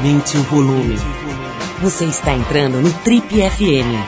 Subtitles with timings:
[0.00, 0.96] Aumente o volume.
[1.82, 4.00] Você está entrando no Trip FM.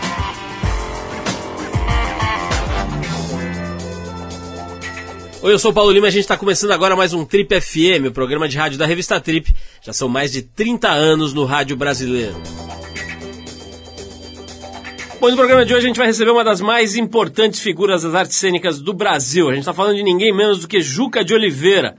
[5.43, 7.61] Oi, eu sou o Paulo Lima e a gente está começando agora mais um Trip
[7.61, 9.55] FM, o programa de rádio da revista Trip.
[9.82, 12.40] Já são mais de 30 anos no rádio brasileiro.
[15.21, 18.14] Bom, no programa de hoje a gente vai receber uma das mais importantes figuras das
[18.14, 19.50] artes cênicas do Brasil.
[19.50, 21.99] A gente está falando de ninguém menos do que Juca de Oliveira.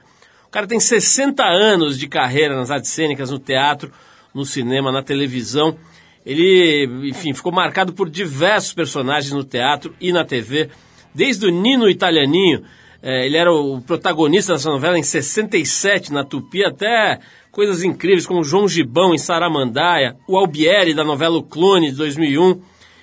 [0.54, 3.92] Cara tem 60 anos de carreira nas artes cênicas, no teatro,
[4.36, 5.76] no cinema, na televisão.
[6.24, 10.70] Ele, enfim, ficou marcado por diversos personagens no teatro e na TV,
[11.12, 12.64] desde o Nino Italianinho,
[13.02, 17.20] é, ele era o protagonista dessa novela em 67, na Tupi, até
[17.52, 22.62] coisas incríveis como João Gibão em Saramandaia, o Albieri da novela O Clone de 2001.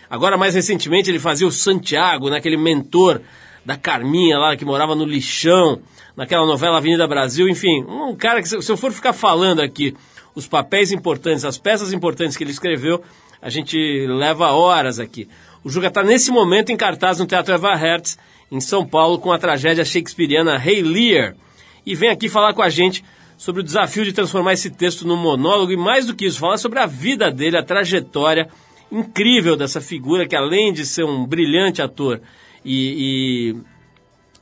[0.08, 3.20] Agora, mais recentemente, ele fazia o Santiago, naquele mentor
[3.66, 5.80] da Carminha lá, que morava no lixão,
[6.16, 7.48] naquela novela Avenida Brasil.
[7.48, 9.94] Enfim, um cara que, se eu for ficar falando aqui
[10.34, 13.02] os papéis importantes, as peças importantes que ele escreveu,
[13.42, 15.28] a gente leva horas aqui.
[15.62, 18.18] O Juca está nesse momento em cartaz no Teatro Eva Hertz,
[18.50, 21.34] em São Paulo, com a tragédia shakespeariana Rei Lear.
[21.84, 23.04] E vem aqui falar com a gente
[23.36, 26.58] sobre o desafio de transformar esse texto num monólogo e, mais do que isso, falar
[26.58, 28.48] sobre a vida dele, a trajetória
[28.90, 32.20] incrível dessa figura que, além de ser um brilhante ator
[32.64, 33.56] e, e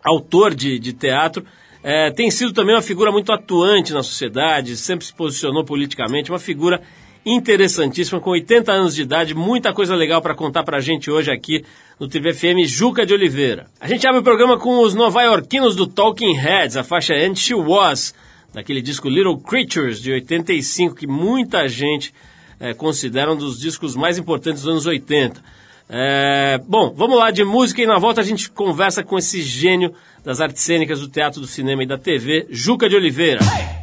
[0.08, 1.44] autor de, de teatro,
[1.82, 6.38] é, tem sido também uma figura muito atuante na sociedade, sempre se posicionou politicamente, uma
[6.38, 6.82] figura
[7.24, 11.30] interessantíssima, com 80 anos de idade, muita coisa legal para contar para a gente hoje
[11.30, 11.64] aqui
[12.00, 13.66] no TV FM Juca de Oliveira.
[13.80, 17.54] A gente abre o programa com os nova-iorquinos do Talking Heads, a faixa And She
[17.54, 18.14] Was,
[18.52, 22.14] daquele disco Little Creatures de 85, que muita gente
[22.58, 25.57] é, considera um dos discos mais importantes dos anos 80.
[25.88, 29.94] É, bom, vamos lá de música e na volta a gente conversa com esse gênio
[30.22, 33.40] das artes cênicas do teatro, do cinema e da TV, Juca de Oliveira.
[33.42, 33.77] Hey!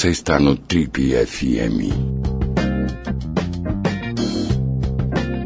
[0.00, 1.92] Você está no Trip FM.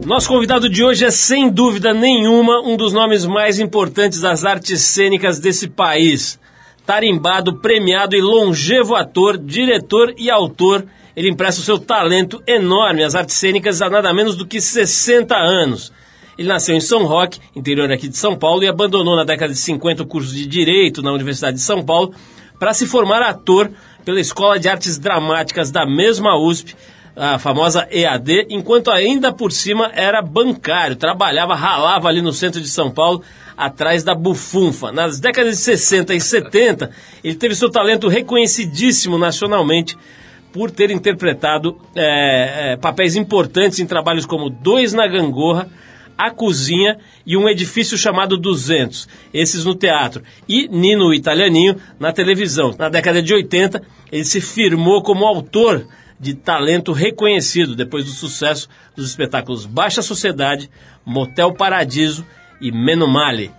[0.07, 4.81] Nosso convidado de hoje é, sem dúvida nenhuma, um dos nomes mais importantes das artes
[4.81, 6.39] cênicas desse país.
[6.87, 10.87] Tarimbado, premiado e longevo ator, diretor e autor,
[11.17, 15.35] ele empresta o seu talento enorme às artes cênicas há nada menos do que 60
[15.35, 15.93] anos.
[16.39, 19.59] Ele nasceu em São Roque, interior aqui de São Paulo, e abandonou na década de
[19.59, 22.15] 50 o curso de Direito na Universidade de São Paulo
[22.57, 23.71] para se formar ator
[24.05, 26.75] pela Escola de Artes Dramáticas da mesma USP,
[27.17, 32.69] a famosa EAD, enquanto ainda por cima era bancário, trabalhava, ralava ali no centro de
[32.69, 33.23] São Paulo,
[33.57, 34.91] atrás da bufunfa.
[34.91, 36.91] Nas décadas de 60 e 70,
[37.23, 39.97] ele teve seu talento reconhecidíssimo nacionalmente
[40.53, 45.69] por ter interpretado é, é, papéis importantes em trabalhos como Dois na Gangorra,
[46.17, 52.75] A Cozinha e um edifício chamado 200, esses no teatro, e Nino Italianinho na televisão.
[52.79, 55.87] Na década de 80, ele se firmou como autor
[56.19, 60.71] de talento reconhecido depois do sucesso dos espetáculos Baixa Sociedade,
[61.05, 62.25] Motel Paradiso
[62.61, 63.51] e Menomale.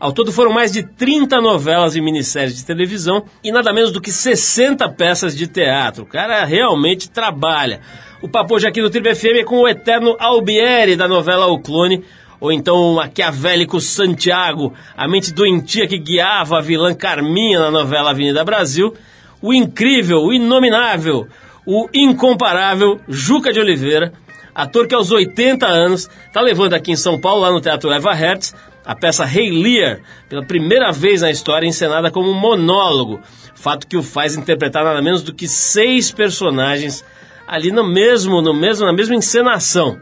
[0.00, 4.00] Ao todo foram mais de 30 novelas e minisséries de televisão e nada menos do
[4.00, 6.04] que 60 peças de teatro.
[6.04, 7.80] O cara realmente trabalha.
[8.20, 11.60] O papo hoje aqui no Tribo FM é com o eterno Albieri da novela O
[11.60, 12.02] Clone,
[12.40, 18.10] ou então o maquiavélico Santiago, a mente doentia que guiava a vilã Carminha na novela
[18.10, 18.92] Avenida Brasil,
[19.40, 21.28] o incrível, o inominável,
[21.64, 24.12] o incomparável Juca de Oliveira,
[24.52, 28.12] ator que aos 80 anos está levando aqui em São Paulo, lá no Teatro Eva
[28.14, 28.52] Hertz,
[28.84, 33.20] a peça Rei hey Lear, pela primeira vez na história encenada como um monólogo,
[33.54, 37.04] fato que o faz interpretar nada menos do que seis personagens
[37.48, 39.98] ali no mesmo, no mesmo, na mesma encenação.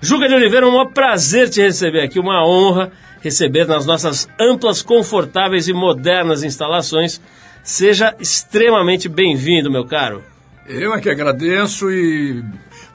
[0.00, 2.90] Juca de Oliveira, um maior prazer te receber aqui, uma honra
[3.20, 7.20] receber nas nossas amplas, confortáveis e modernas instalações.
[7.62, 10.22] Seja extremamente bem-vindo, meu caro.
[10.66, 12.44] Eu é que agradeço e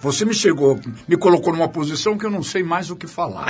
[0.04, 0.78] você me chegou,
[1.08, 3.48] me colocou numa posição que eu não sei mais o que falar.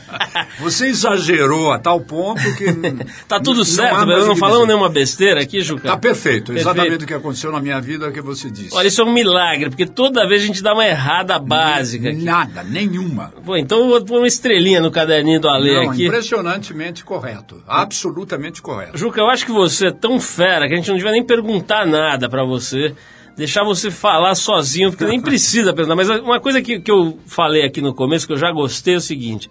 [0.60, 2.66] Você exagerou a tal ponto que.
[3.26, 5.88] tá tudo certo, mas não falamos nenhuma besteira aqui, Juca.
[5.88, 8.74] Tá perfeito, perfeito, exatamente o que aconteceu na minha vida é o que você disse.
[8.74, 12.10] Olha, isso é um milagre, porque toda vez a gente dá uma errada básica.
[12.10, 12.22] Aqui.
[12.22, 13.32] Nada, nenhuma.
[13.42, 16.04] Pô, então eu vou pôr uma estrelinha no caderninho do Ale não, aqui.
[16.04, 17.62] Impressionantemente correto.
[17.66, 18.98] Absolutamente correto.
[18.98, 21.86] Juca, eu acho que você é tão fera que a gente não devia nem perguntar
[21.86, 22.94] nada para você
[23.36, 25.94] deixar você falar sozinho, porque nem precisa apresentar.
[25.94, 28.96] Mas uma coisa que, que eu falei aqui no começo, que eu já gostei, é
[28.96, 29.50] o seguinte.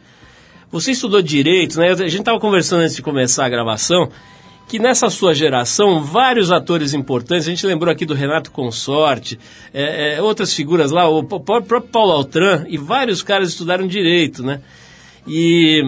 [0.72, 1.92] Você estudou direito, né?
[1.92, 4.10] A gente estava conversando antes de começar a gravação,
[4.68, 9.40] que nessa sua geração, vários atores importantes, a gente lembrou aqui do Renato Consorte,
[9.72, 14.62] é, é, outras figuras lá, o próprio Paulo Altran, e vários caras estudaram direito, né?
[15.28, 15.84] E,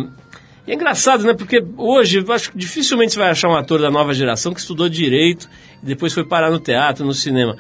[0.68, 1.34] e é engraçado, né?
[1.34, 4.88] Porque hoje, acho que dificilmente você vai achar um ator da nova geração que estudou
[4.88, 5.50] direito
[5.82, 7.58] e depois foi parar no teatro, no cinema.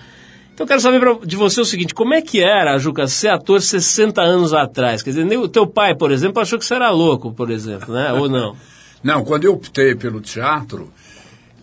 [0.58, 3.28] Então eu quero saber pra, de você o seguinte, como é que era, Juca, ser
[3.28, 5.04] ator 60 anos atrás?
[5.04, 8.12] Quer dizer, o teu pai, por exemplo, achou que você era louco, por exemplo, né?
[8.14, 8.58] Ou não?
[9.04, 10.92] não, quando eu optei pelo teatro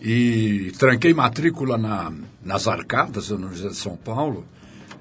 [0.01, 2.09] e tranquei matrícula na,
[2.41, 4.45] nas arcadas da Universidade de São Paulo,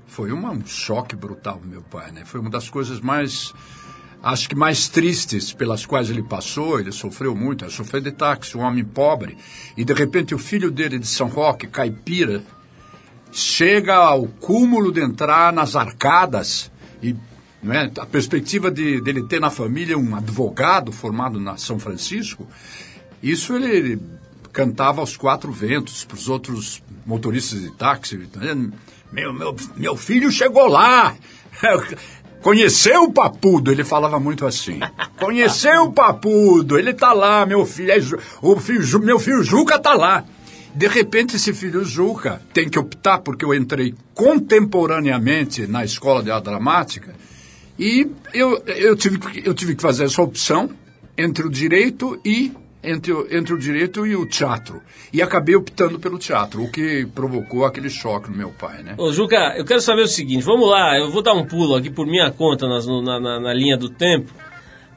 [0.09, 2.25] foi uma, um choque brutal pro meu pai, né?
[2.25, 3.55] Foi uma das coisas mais
[4.21, 8.57] acho que mais tristes pelas quais ele passou, ele sofreu muito, ele sofreu de táxi,
[8.57, 9.37] um homem pobre,
[9.77, 12.43] e de repente o filho dele de São Roque, caipira,
[13.35, 16.71] chega ao cúmulo de entrar nas arcadas
[17.03, 17.17] e
[17.67, 22.47] é, a perspectiva de dele ter na família um advogado formado na São Francisco,
[23.23, 24.03] isso ele, ele
[24.53, 28.19] cantava aos quatro ventos para os outros motoristas de táxi.
[28.27, 28.41] Tá
[29.11, 31.17] meu, meu, meu filho chegou lá.
[32.41, 34.79] Conheceu o Papudo, ele falava muito assim.
[35.19, 37.99] Conheceu o Papudo, ele tá lá, meu filho, é,
[38.43, 40.23] o filho, meu filho Juca tá lá.
[40.75, 46.31] De repente, esse filho Juca tem que optar, porque eu entrei contemporaneamente na escola de
[46.43, 47.15] dramática,
[47.79, 50.71] e eu, eu, tive, eu tive que fazer essa opção
[51.17, 52.53] entre o direito e
[52.83, 54.83] entre, entre o direito e o teatro.
[55.13, 58.95] E acabei optando pelo teatro, o que provocou aquele choque no meu pai, né?
[58.99, 61.89] Ô, Juca, eu quero saber o seguinte, vamos lá, eu vou dar um pulo aqui
[61.89, 64.33] por minha conta nas, na, na, na linha do tempo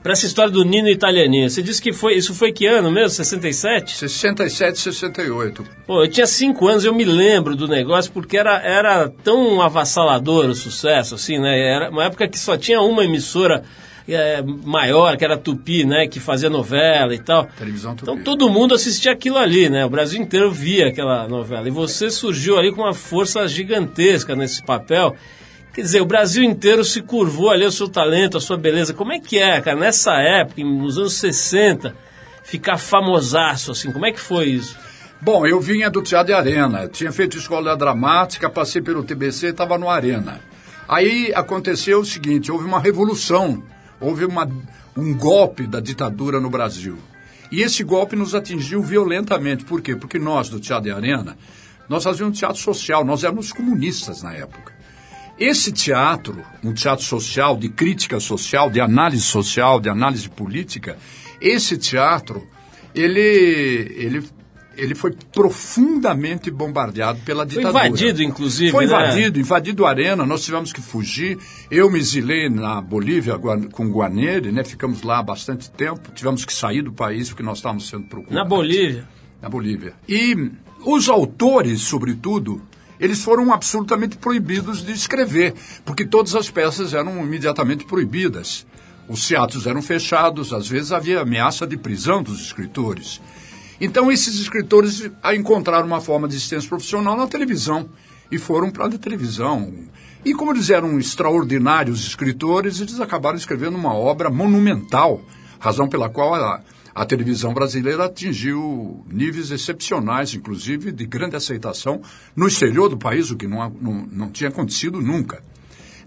[0.07, 1.49] para essa história do Nino Italianinho.
[1.49, 3.09] Você disse que foi, isso foi que ano mesmo?
[3.09, 3.93] 67?
[3.93, 5.65] 67, 68.
[5.85, 10.45] Pô, eu tinha 5 anos, eu me lembro do negócio porque era, era tão avassalador
[10.45, 11.59] o sucesso, assim, né?
[11.59, 13.65] Era uma época que só tinha uma emissora
[14.07, 16.07] é, maior, que era Tupi, né?
[16.07, 17.45] Que fazia novela e tal.
[17.57, 18.09] Televisão Tupi.
[18.09, 19.83] Então todo mundo assistia aquilo ali, né?
[19.83, 21.67] O Brasil inteiro via aquela novela.
[21.67, 25.17] E você surgiu ali com uma força gigantesca nesse papel.
[25.77, 28.95] Quer dizer, o Brasil inteiro se curvou ali ao seu talento, à sua beleza.
[28.95, 31.95] Como é que é, cara, nessa época, nos anos 60,
[32.43, 34.75] ficar famosaço, assim, como é que foi isso?
[35.21, 39.77] Bom, eu vinha do Teatro de Arena, tinha feito escola dramática, passei pelo TBC, estava
[39.77, 40.41] no Arena.
[40.89, 43.61] Aí aconteceu o seguinte, houve uma revolução,
[44.01, 44.49] houve uma,
[44.97, 46.97] um golpe da ditadura no Brasil.
[47.51, 49.63] E esse golpe nos atingiu violentamente.
[49.63, 49.95] Por quê?
[49.95, 51.37] Porque nós, do Teatro de Arena,
[51.87, 54.76] nós fazíamos teatro social, nós éramos comunistas na época.
[55.39, 60.97] Esse teatro, um teatro social, de crítica social, de análise social, de análise política,
[61.39, 62.47] esse teatro,
[62.95, 64.23] ele, ele,
[64.75, 67.71] ele foi profundamente bombardeado pela ditadura.
[67.71, 68.71] Foi invadido, inclusive.
[68.71, 68.91] Foi né?
[68.91, 71.37] invadido, invadido a arena, nós tivemos que fugir.
[71.69, 73.37] Eu me exilei na Bolívia
[73.71, 74.63] com Guarneri, né?
[74.63, 78.35] Ficamos lá bastante tempo, tivemos que sair do país porque nós estávamos sendo procurados.
[78.35, 79.07] Na Bolívia.
[79.39, 79.93] Na Bolívia.
[80.09, 80.51] E
[80.83, 82.59] os autores, sobretudo,
[82.99, 85.53] eles foram absolutamente proibidos de escrever,
[85.85, 88.65] porque todas as peças eram imediatamente proibidas.
[89.07, 93.21] Os teatros eram fechados, às vezes havia ameaça de prisão dos escritores.
[93.79, 97.89] Então, esses escritores encontraram uma forma de existência profissional na televisão
[98.31, 99.71] e foram para a televisão.
[100.25, 105.21] E como eles eram extraordinários escritores, eles acabaram escrevendo uma obra monumental,
[105.59, 106.61] razão pela qual a,
[106.97, 112.01] a televisão brasileira atingiu níveis excepcionais, inclusive de grande aceitação
[112.35, 115.43] no exterior do país, o que não, não, não tinha acontecido nunca.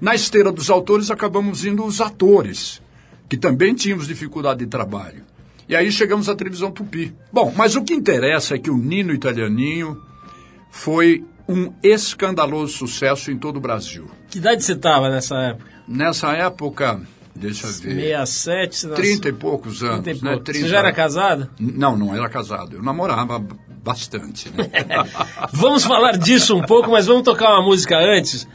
[0.01, 2.83] Na esteira dos autores acabamos indo os atores,
[3.29, 5.23] que também tínhamos dificuldade de trabalho.
[5.69, 7.15] E aí chegamos à televisão Tupi.
[7.33, 10.03] Bom, mas o que interessa é que o Nino Italianinho
[10.73, 14.11] foi um escandaloso sucesso em todo o Brasil.
[14.29, 15.71] Que idade você estava nessa época?
[15.87, 17.01] Nessa época,
[17.35, 17.95] deixa eu ver.
[17.95, 20.05] 67, você 30 e poucos anos.
[20.05, 20.31] 30 e né?
[20.31, 20.45] poucos.
[20.45, 20.61] 30...
[20.61, 21.51] Você já era casado?
[21.59, 22.77] Não, não era casado.
[22.77, 23.39] Eu namorava
[23.83, 24.51] bastante.
[24.51, 24.71] Né?
[25.53, 28.47] vamos falar disso um pouco, mas vamos tocar uma música antes.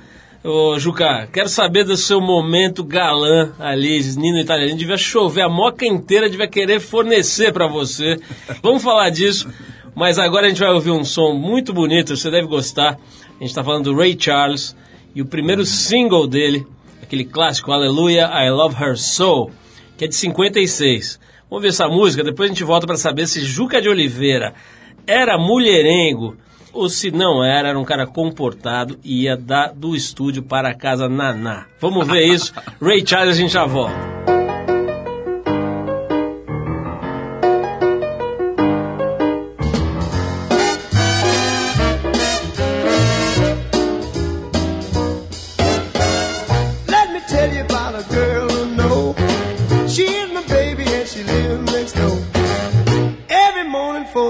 [0.43, 4.77] Ô, Juca, quero saber do seu momento galã ali, Nino Italiano.
[4.77, 8.19] Devia chover, a moca inteira devia querer fornecer para você.
[8.61, 9.49] Vamos falar disso,
[9.95, 12.91] mas agora a gente vai ouvir um som muito bonito, você deve gostar.
[12.91, 14.75] A gente está falando do Ray Charles
[15.15, 16.67] e o primeiro single dele,
[17.05, 19.49] aquele clássico Aleluia, I Love Her So,
[19.97, 21.19] que é de 56.
[21.49, 24.53] Vamos ver essa música, depois a gente volta para saber se Juca de Oliveira
[25.07, 26.35] era mulherengo
[26.73, 30.73] ou se não era, era um cara comportado e ia dar do estúdio para a
[30.73, 31.67] casa Naná.
[31.79, 32.51] Vamos ver isso.
[32.81, 34.34] Ray Charles, a gente já volta.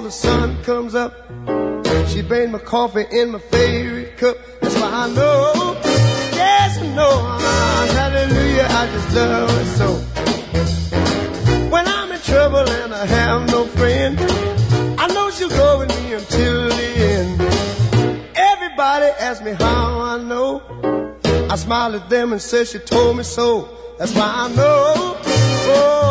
[0.05, 1.13] The sun comes up,
[2.09, 4.38] she brings my coffee in my favorite cup.
[4.62, 9.88] That's why I know, yes I know, ah, hallelujah, I just love her so.
[11.71, 14.19] When I'm in trouble and I have no friend,
[15.00, 17.41] I know she'll go with me until the end.
[18.38, 20.62] Everybody asks me how I know.
[21.50, 23.67] I smile at them and say she told me so.
[23.97, 25.17] That's why I know,
[25.74, 26.04] oh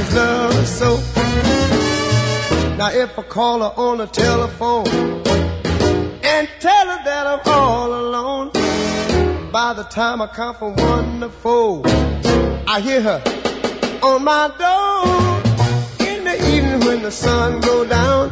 [0.00, 0.96] just love her so.
[2.76, 4.86] Now if I call her on the telephone
[6.24, 8.50] and tell her that I'm all alone,
[9.52, 11.82] by the time I count from one to four,
[12.66, 13.22] I hear her
[14.02, 18.30] on my door in the evening when the sun go down,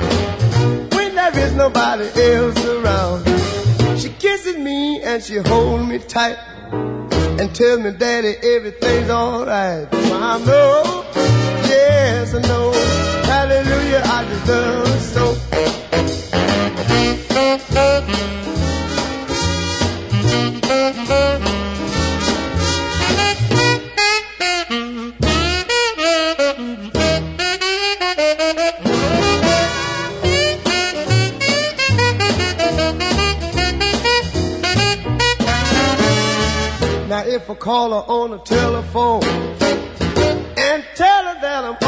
[0.96, 3.26] when there is nobody else around.
[3.98, 6.38] She kisses me and she holds me tight
[6.72, 9.88] and tells me, Daddy, everything's alright.
[9.92, 11.04] I know,
[11.68, 12.72] yes, I know.
[13.25, 15.34] Hallelujah, I love so.
[37.08, 39.67] Now if I call her on the telephone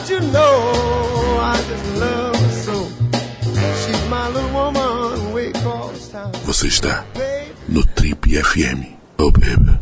[0.00, 2.88] Don't you know I just love her so?
[3.84, 6.32] She's my little woman way across town.
[6.46, 7.04] Você está
[7.68, 8.96] no Trip FM.
[9.18, 9.78] Oh, baby.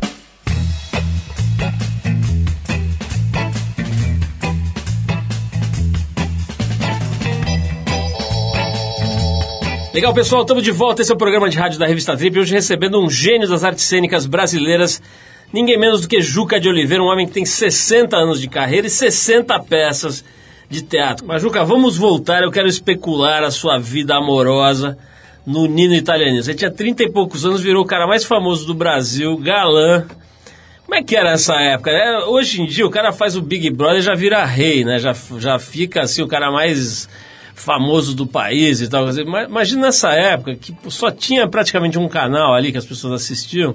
[9.94, 11.02] Legal, pessoal, estamos de volta.
[11.02, 12.40] Esse é o programa de rádio da revista Trip.
[12.40, 15.00] Hoje recebendo um gênio das artes cênicas brasileiras,
[15.52, 18.86] ninguém menos do que Juca de Oliveira, um homem que tem 60 anos de carreira
[18.86, 20.24] e 60 peças
[20.68, 21.26] de teatro.
[21.26, 22.42] Mas, Juca, vamos voltar.
[22.42, 24.98] Eu quero especular a sua vida amorosa
[25.46, 26.42] no Nino Italianinho.
[26.42, 30.04] Você tinha 30 e poucos anos, virou o cara mais famoso do Brasil, galã.
[30.84, 31.90] Como é que era essa época?
[31.90, 34.98] É, hoje em dia o cara faz o Big Brother e já vira rei, né?
[34.98, 37.08] Já, já fica assim o cara mais
[37.54, 39.04] famoso do país e tal.
[39.04, 42.86] Quer dizer, ma- Imagina nessa época que só tinha praticamente um canal ali que as
[42.86, 43.74] pessoas assistiam.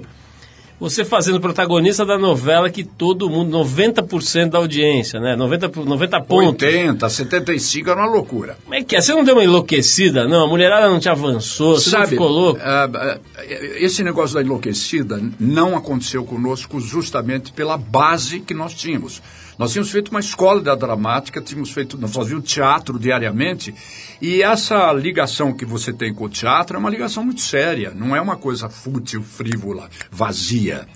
[0.80, 5.36] Você fazendo protagonista da novela que todo mundo, 90% da audiência, né?
[5.36, 6.62] 90, por- 90 pontos.
[6.66, 8.58] 80, 75 era uma loucura.
[8.64, 9.00] Como é que é?
[9.00, 10.44] Você não deu uma enlouquecida, não?
[10.44, 12.60] A mulherada não te avançou, você não Sabe, ficou louco?
[12.62, 13.18] ah,
[13.76, 19.22] esse negócio da enlouquecida não aconteceu conosco justamente pela base que nós tínhamos.
[19.58, 23.72] Nós tínhamos feito uma escola da dramática, tínhamos feito, nós fazíamos teatro diariamente,
[24.20, 28.16] e essa ligação que você tem com o teatro é uma ligação muito séria, não
[28.16, 30.88] é uma coisa fútil, frívola, vazia.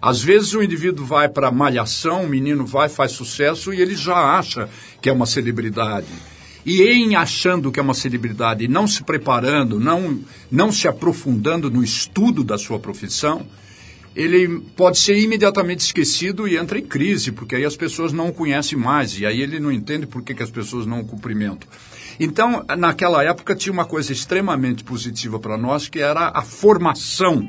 [0.00, 4.16] Às vezes o indivíduo vai para malhação, o menino vai, faz sucesso e ele já
[4.38, 4.68] acha
[5.00, 6.06] que é uma celebridade.
[6.64, 10.20] E em achando que é uma celebridade não se preparando, não,
[10.50, 13.46] não se aprofundando no estudo da sua profissão,
[14.16, 18.32] ele pode ser imediatamente esquecido e entra em crise, porque aí as pessoas não o
[18.32, 21.68] conhecem mais, e aí ele não entende por que, que as pessoas não o cumprimentam.
[22.18, 27.46] Então, naquela época, tinha uma coisa extremamente positiva para nós, que era a formação,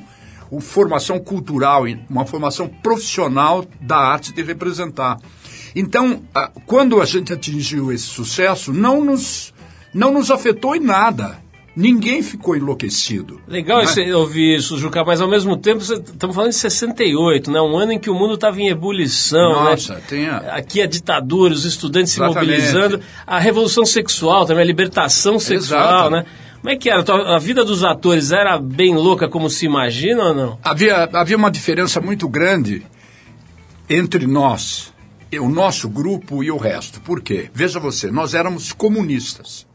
[0.51, 5.19] a formação cultural, uma formação profissional da arte de representar.
[5.73, 6.21] Então,
[6.65, 9.53] quando a gente atingiu esse sucesso, não nos,
[9.93, 11.39] não nos afetou em nada.
[11.79, 13.39] Ninguém ficou enlouquecido.
[13.47, 14.15] Legal né?
[14.15, 17.61] ouvir isso, Juca, mas ao mesmo tempo estamos falando de 68, né?
[17.61, 20.01] Um ano em que o mundo estava em ebulição, Nossa, né?
[20.09, 22.49] tem a- Aqui a ditadura, os estudantes se Exatamente.
[22.49, 26.09] mobilizando, a revolução sexual também, a libertação sexual, Exato.
[26.09, 26.25] né?
[26.61, 27.03] Como é que era?
[27.35, 30.59] A vida dos atores era bem louca como se imagina ou não?
[30.63, 32.81] Havia, havia uma diferença muito grande
[33.87, 34.91] entre nós,
[35.39, 36.99] o nosso grupo e o resto.
[37.01, 37.49] Por quê?
[37.53, 39.67] Veja você, nós éramos comunistas.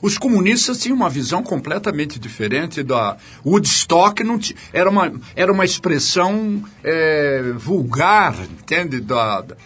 [0.00, 5.64] Os comunistas tinham uma visão completamente diferente da Woodstock não ti- era uma era uma
[5.64, 9.00] expressão eh, vulgar entende?
[9.00, 9.56] Da da,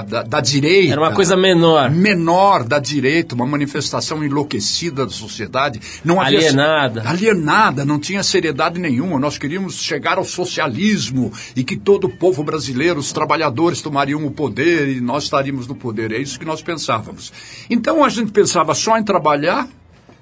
[0.00, 1.90] da, da direita Era uma coisa menor.
[1.90, 5.80] menor da direita, uma manifestação enlouquecida da sociedade.
[6.04, 7.02] Não havia- Alienada.
[7.08, 9.18] Alienada, não tinha seriedade nenhuma.
[9.18, 14.30] Nós queríamos chegar ao socialismo e que todo o povo brasileiro, os trabalhadores tomariam o
[14.30, 16.12] poder e nós estaríamos no poder.
[16.12, 17.32] É isso que nós pensávamos.
[17.68, 19.68] Então a gente pensava só em trabalhar,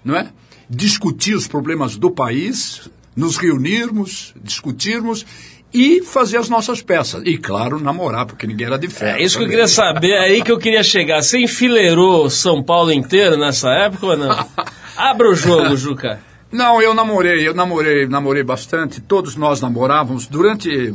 [0.05, 0.29] não é?
[0.69, 5.27] Discutir os problemas do país, nos reunirmos, discutirmos
[5.73, 7.23] e fazer as nossas peças.
[7.25, 9.19] E, claro, namorar, porque ninguém era de ferro.
[9.19, 9.59] É isso que eu também.
[9.59, 11.23] queria saber, é aí que eu queria chegar.
[11.23, 14.47] Você enfileirou São Paulo inteiro nessa época ou não?
[14.97, 16.21] Abra o jogo, Juca.
[16.53, 20.93] Não, eu namorei, eu namorei, namorei bastante, todos nós namorávamos durante.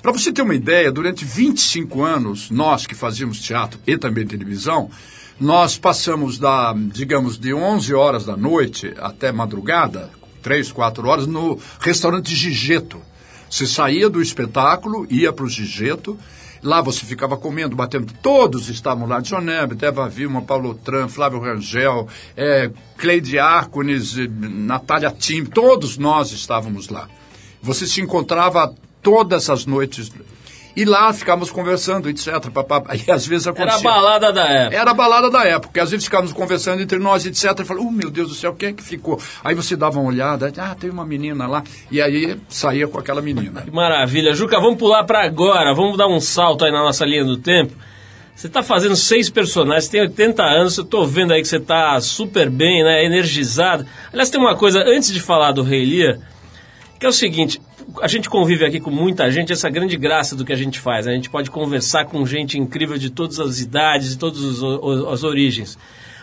[0.00, 4.90] Para você ter uma ideia, durante 25 anos, nós que fazíamos teatro e também televisão,
[5.38, 10.08] nós passamos da, digamos, de 11 horas da noite até madrugada,
[10.42, 12.98] 3, 4 horas, no restaurante Gigeto.
[13.48, 16.18] Você saía do espetáculo, ia para o Gigeto,
[16.62, 18.12] lá você ficava comendo, batendo.
[18.22, 24.28] Todos estavam lá, John Nebre, Deva Vilma, Paulo Tran, Flávio Rangel, é, Cleide Arcones, eh,
[24.28, 27.08] Natália Tim, todos nós estávamos lá.
[27.62, 30.10] Você se encontrava todas as noites.
[30.76, 32.50] E lá ficávamos conversando, etc.
[32.52, 32.84] Papá.
[32.94, 33.82] E às vezes Era a acontecia.
[33.90, 34.76] balada da época.
[34.76, 35.82] Era a balada da época.
[35.82, 37.58] Às vezes ficávamos conversando entre nós, etc.
[37.60, 39.18] E falava, oh meu Deus do céu, quem é que ficou?
[39.42, 41.64] Aí você dava uma olhada, ah, tem uma menina lá.
[41.90, 43.62] E aí saía com aquela menina.
[43.62, 44.34] Que maravilha.
[44.34, 45.74] Juca, vamos pular para agora.
[45.74, 47.72] Vamos dar um salto aí na nossa linha do tempo.
[48.34, 51.98] Você está fazendo seis personagens, tem 80 anos, eu estou vendo aí que você está
[52.02, 53.86] super bem, né, energizado.
[54.12, 56.18] Aliás, tem uma coisa, antes de falar do Rei Lear,
[57.00, 57.58] que é o seguinte,
[58.00, 61.06] a gente convive aqui com muita gente, essa grande graça do que a gente faz.
[61.06, 61.12] né?
[61.12, 64.62] A gente pode conversar com gente incrível de todas as idades e todas
[65.12, 65.78] as origens.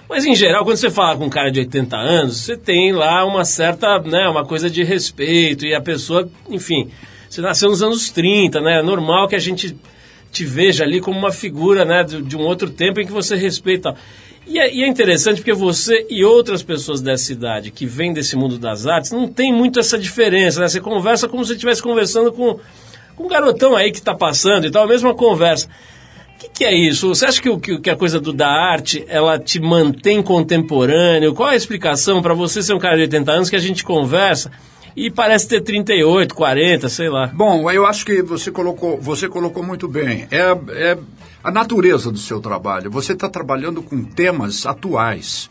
[0.09, 3.25] Mas, em geral, quando você fala com um cara de 80 anos, você tem lá
[3.25, 6.89] uma certa, né, uma coisa de respeito e a pessoa, enfim,
[7.29, 8.79] você nasceu nos anos 30, né?
[8.79, 9.75] É normal que a gente
[10.31, 13.35] te veja ali como uma figura, né, de, de um outro tempo em que você
[13.35, 13.95] respeita.
[14.45, 18.35] E é, e é interessante porque você e outras pessoas dessa idade que vêm desse
[18.35, 20.67] mundo das artes não tem muito essa diferença, né?
[20.67, 22.59] Você conversa como se estivesse conversando com,
[23.15, 25.67] com um garotão aí que está passando e tal, a mesma conversa.
[26.35, 27.07] O que, que é isso?
[27.07, 31.33] Você acha que, que, que a coisa do, da arte, ela te mantém contemporâneo?
[31.33, 33.81] Qual é a explicação para você ser um cara de 80 anos que a gente
[33.81, 34.51] conversa
[34.95, 37.27] e parece ter 38, 40, sei lá?
[37.27, 40.27] Bom, eu acho que você colocou, você colocou muito bem.
[40.29, 40.97] É, é
[41.43, 42.89] a natureza do seu trabalho.
[42.89, 45.49] Você está trabalhando com temas atuais.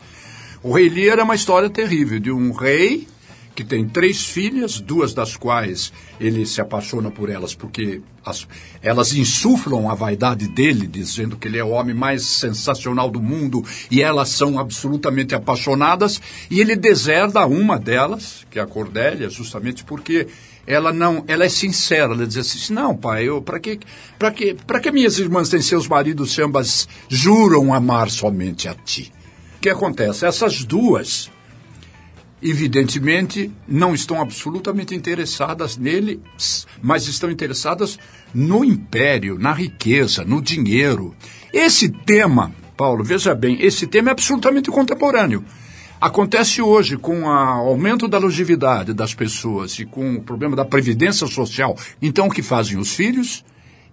[0.63, 3.07] O Rei Lear é uma história terrível de um rei
[3.53, 8.47] que tem três filhas, duas das quais ele se apaixona por elas porque as,
[8.81, 13.63] elas insuflam a vaidade dele, dizendo que ele é o homem mais sensacional do mundo
[13.91, 19.83] e elas são absolutamente apaixonadas, e ele deserda uma delas, que é a Cordélia, justamente
[19.83, 20.27] porque
[20.65, 23.79] ela não, ela é sincera, ela diz assim, não, pai, eu para que
[24.17, 28.73] para que para que minhas irmãs têm seus maridos se ambas juram amar somente a
[28.73, 29.11] ti?
[29.57, 30.25] O que acontece?
[30.25, 31.31] Essas duas
[32.43, 36.21] evidentemente, não estão absolutamente interessadas nele,
[36.81, 37.97] mas estão interessadas
[38.33, 41.15] no império, na riqueza, no dinheiro.
[41.53, 45.43] Esse tema, Paulo, veja bem, esse tema é absolutamente contemporâneo.
[46.03, 51.25] Acontece hoje com o aumento da longevidade das pessoas e com o problema da previdência
[51.27, 51.77] social.
[52.01, 53.41] Então, o que fazem os filhos?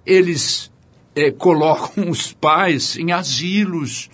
[0.04, 0.72] Eles
[1.14, 4.10] é, colocam os pais em asilos,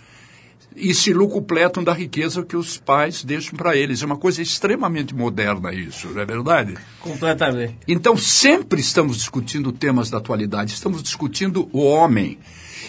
[0.76, 4.02] e se lucupletam da riqueza que os pais deixam para eles.
[4.02, 6.74] É uma coisa extremamente moderna isso, não é verdade?
[7.00, 7.78] Completamente.
[7.88, 12.38] Então, sempre estamos discutindo temas da atualidade, estamos discutindo o homem.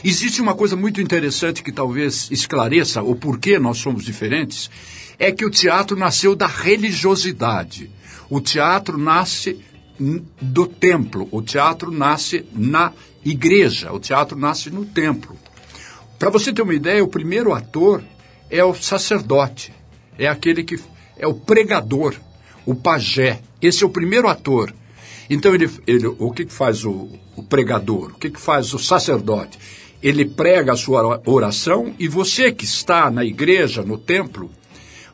[0.03, 4.69] Existe uma coisa muito interessante que talvez esclareça o porquê nós somos diferentes,
[5.19, 7.89] é que o teatro nasceu da religiosidade.
[8.29, 9.59] O teatro nasce
[10.41, 12.93] do templo, o teatro nasce na
[13.25, 15.35] igreja, o teatro nasce no templo.
[16.19, 18.03] Para você ter uma ideia, o primeiro ator
[18.49, 19.73] é o sacerdote,
[20.17, 20.79] é aquele que
[21.17, 22.15] é o pregador,
[22.65, 23.41] o pajé.
[23.61, 24.73] Esse é o primeiro ator.
[25.29, 28.11] Então, ele, ele, o que, que faz o, o pregador?
[28.11, 29.57] O que, que faz o sacerdote?
[30.01, 34.49] Ele prega a sua oração e você que está na igreja, no templo,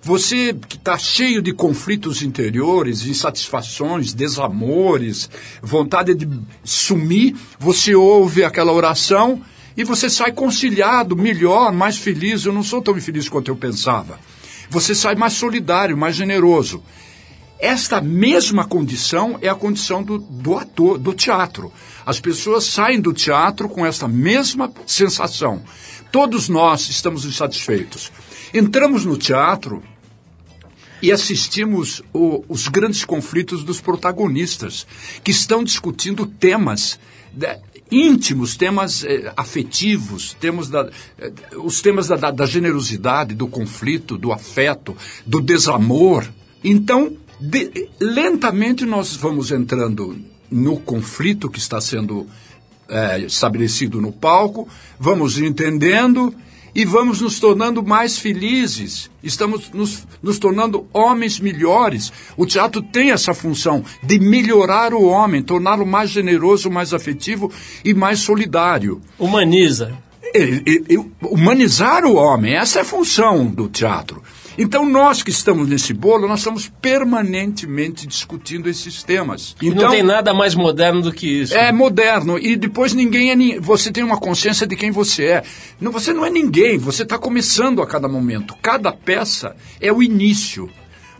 [0.03, 5.29] você que está cheio de conflitos interiores, insatisfações, desamores,
[5.61, 6.27] vontade de
[6.61, 9.41] sumir, você ouve aquela oração
[9.77, 12.43] e você sai conciliado, melhor, mais feliz.
[12.43, 14.19] Eu não sou tão infeliz quanto eu pensava.
[14.69, 16.83] Você sai mais solidário, mais generoso.
[17.57, 21.71] Esta mesma condição é a condição do, do ator, do teatro.
[22.05, 25.63] As pessoas saem do teatro com essa mesma sensação.
[26.11, 28.11] Todos nós estamos insatisfeitos.
[28.53, 29.81] Entramos no teatro
[31.03, 34.87] e assistimos o, os grandes conflitos dos protagonistas,
[35.21, 36.97] que estão discutindo temas
[37.91, 40.89] íntimos, temas eh, afetivos, temos da,
[41.19, 46.25] eh, os temas da, da, da, generosidade, do conflito, do afeto, do desamor.
[46.63, 50.17] Então, de, lentamente nós vamos entrando
[50.49, 52.25] no conflito que está sendo
[52.87, 56.33] eh, estabelecido no palco, vamos entendendo
[56.75, 62.11] e vamos nos tornando mais felizes, estamos nos, nos tornando homens melhores.
[62.35, 67.51] O teatro tem essa função de melhorar o homem, torná-lo mais generoso, mais afetivo
[67.85, 69.01] e mais solidário.
[69.19, 69.93] Humaniza.
[71.21, 74.23] humanizar o homem, essa é a função do teatro.
[74.57, 79.55] Então, nós que estamos nesse bolo, nós estamos permanentemente discutindo esses temas.
[79.61, 81.55] Então, não tem nada mais moderno do que isso.
[81.55, 82.37] É moderno.
[82.37, 83.59] E depois ninguém é.
[83.59, 85.43] Você tem uma consciência de quem você é.
[85.81, 88.55] Não, você não é ninguém, você está começando a cada momento.
[88.61, 90.69] Cada peça é o início.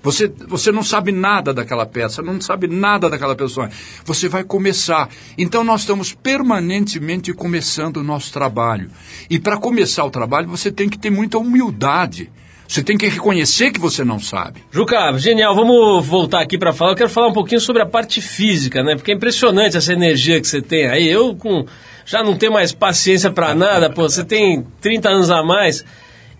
[0.03, 3.69] Você, você não sabe nada daquela peça, não sabe nada daquela pessoa.
[4.03, 5.09] Você vai começar.
[5.37, 8.91] Então nós estamos permanentemente começando o nosso trabalho.
[9.29, 12.29] E para começar o trabalho, você tem que ter muita humildade.
[12.73, 14.63] Você tem que reconhecer que você não sabe.
[14.71, 15.53] Juca, genial.
[15.53, 16.93] Vamos voltar aqui para falar.
[16.93, 18.95] Eu quero falar um pouquinho sobre a parte física, né?
[18.95, 21.07] Porque é impressionante essa energia que você tem aí.
[21.07, 21.67] Eu com
[22.03, 24.09] já não tenho mais paciência para nada, pô.
[24.09, 25.85] Você tem 30 anos a mais.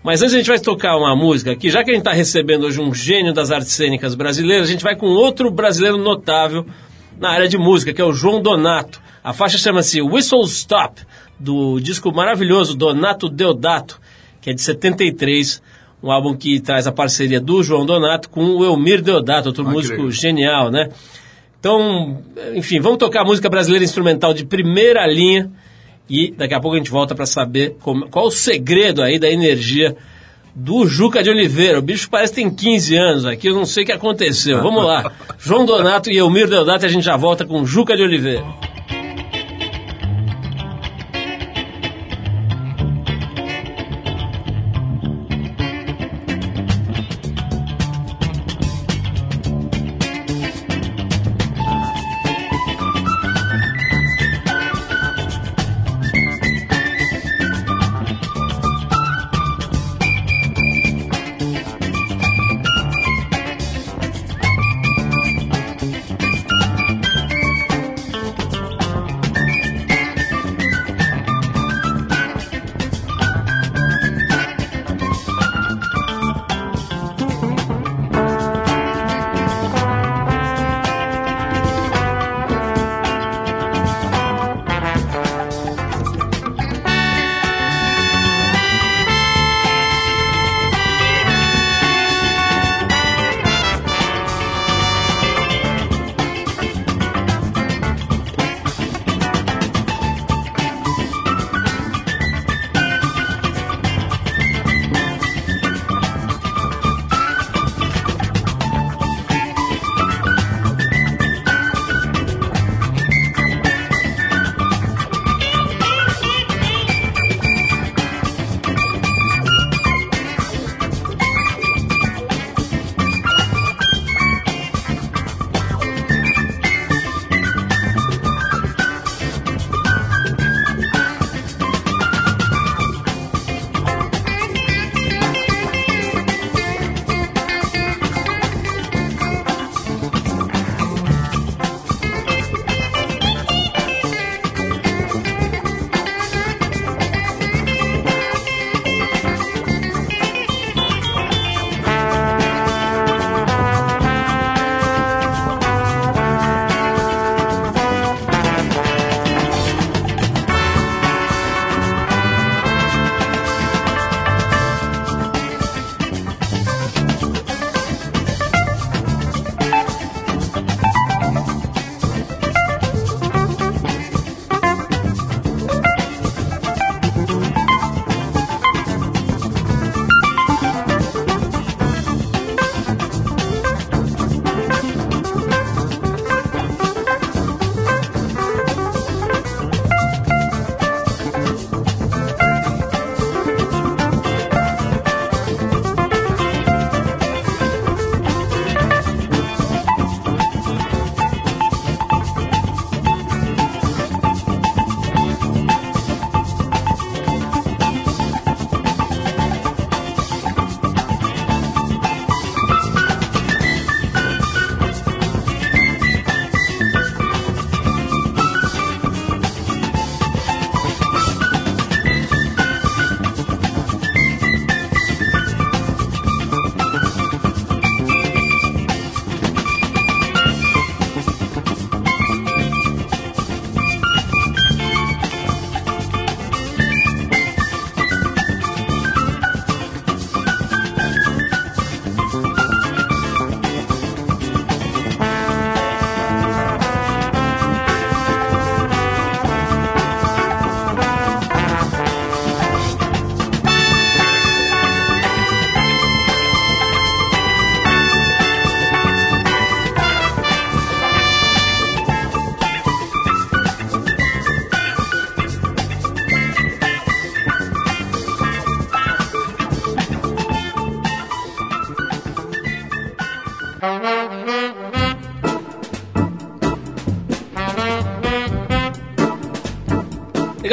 [0.02, 2.64] Mas antes a gente vai tocar uma música aqui, já que a gente está recebendo
[2.64, 6.66] hoje um gênio das artes cênicas brasileiras, a gente vai com outro brasileiro notável
[7.16, 9.00] na área de música, que é o João Donato.
[9.22, 11.00] A faixa chama-se Whistle Stop,
[11.38, 14.00] do disco maravilhoso Donato Deodato,
[14.40, 15.62] que é de 73
[16.04, 19.70] um álbum que traz a parceria do João Donato com o Elmir Deodato, outro ah,
[19.70, 20.90] músico genial, né?
[21.58, 22.22] Então,
[22.54, 25.50] enfim, vamos tocar música brasileira instrumental de primeira linha
[26.08, 29.30] e daqui a pouco a gente volta para saber como, qual o segredo aí da
[29.30, 29.96] energia
[30.54, 31.78] do Juca de Oliveira.
[31.78, 34.62] O bicho parece que tem 15 anos aqui, eu não sei o que aconteceu.
[34.62, 35.10] Vamos lá.
[35.40, 38.44] João Donato e Elmir Deodato e a gente já volta com Juca de Oliveira.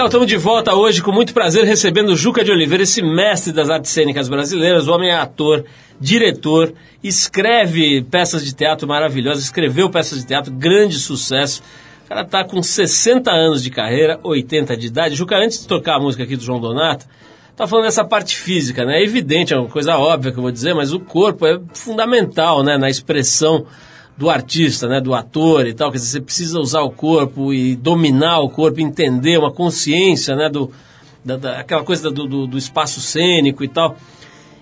[0.02, 3.70] Legal, estamos de volta hoje com muito prazer recebendo Juca de Oliveira, esse mestre das
[3.70, 4.88] artes cênicas brasileiras.
[4.88, 5.64] O homem é ator,
[6.00, 11.62] diretor, escreve peças de teatro maravilhosas, escreveu peças de teatro, grande sucesso.
[12.04, 15.14] O cara está com 60 anos de carreira, 80 de idade.
[15.14, 17.06] Juca, antes de tocar a música aqui do João Donato,
[17.56, 19.02] tá falando dessa parte física, né?
[19.02, 22.64] É evidente, é uma coisa óbvia que eu vou dizer, mas o corpo é fundamental,
[22.64, 23.68] né, na expressão
[24.22, 27.76] do artista, né, do ator e tal, quer dizer, você precisa usar o corpo e
[27.76, 30.72] dominar o corpo, entender uma consciência, né, do,
[31.26, 33.98] da, da, aquela coisa do, do, do, espaço cênico e tal.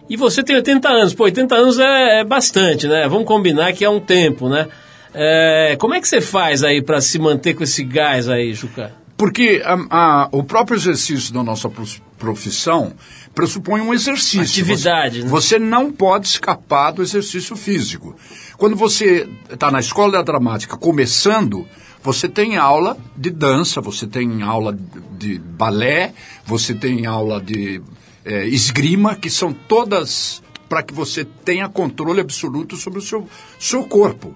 [0.10, 3.84] E você tem 80 anos, pô, 80 anos é, é bastante, né, vamos combinar que
[3.84, 4.69] é um tempo, né.
[5.13, 8.93] É, como é que você faz aí para se manter com esse gás aí, Juca?
[9.17, 11.69] Porque a, a, o próprio exercício da nossa
[12.17, 12.93] profissão
[13.39, 14.41] pressupõe um exercício.
[14.41, 15.30] Atividade, você, né?
[15.30, 18.13] Você não pode escapar do exercício físico.
[18.58, 21.65] Quando você está na escola da dramática começando,
[22.04, 24.78] você tem aula de dança, você tem aula
[25.17, 26.13] de balé,
[26.45, 27.82] você tem aula de
[28.25, 33.25] é, esgrima, que são todas para que você tenha controle absoluto sobre o seu,
[33.58, 34.36] seu corpo.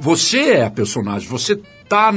[0.00, 2.12] Você é a personagem, você está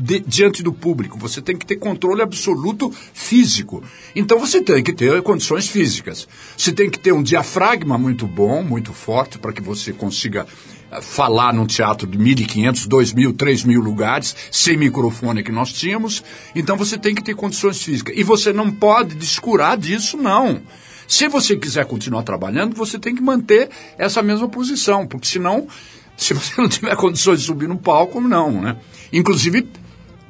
[0.00, 3.82] de, diante do público, você tem que ter controle absoluto físico.
[4.16, 6.26] Então você tem que ter condições físicas.
[6.56, 10.46] Você tem que ter um diafragma muito bom, muito forte, para que você consiga
[10.90, 16.24] eh, falar num teatro de 1.500, 2.000, 3.000 lugares, sem microfone que nós tínhamos.
[16.54, 18.16] Então você tem que ter condições físicas.
[18.16, 20.62] E você não pode descurar disso, não.
[21.06, 25.66] Se você quiser continuar trabalhando, você tem que manter essa mesma posição, porque senão,
[26.16, 28.76] se você não tiver condições de subir no palco, não, né?
[29.12, 29.68] Inclusive,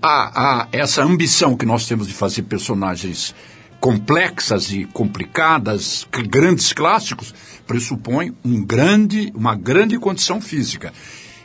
[0.03, 3.35] a, a, essa ambição que nós temos de fazer personagens
[3.81, 7.35] complexas e complicadas, grandes clássicos,
[7.67, 10.93] pressupõe um grande, uma grande condição física.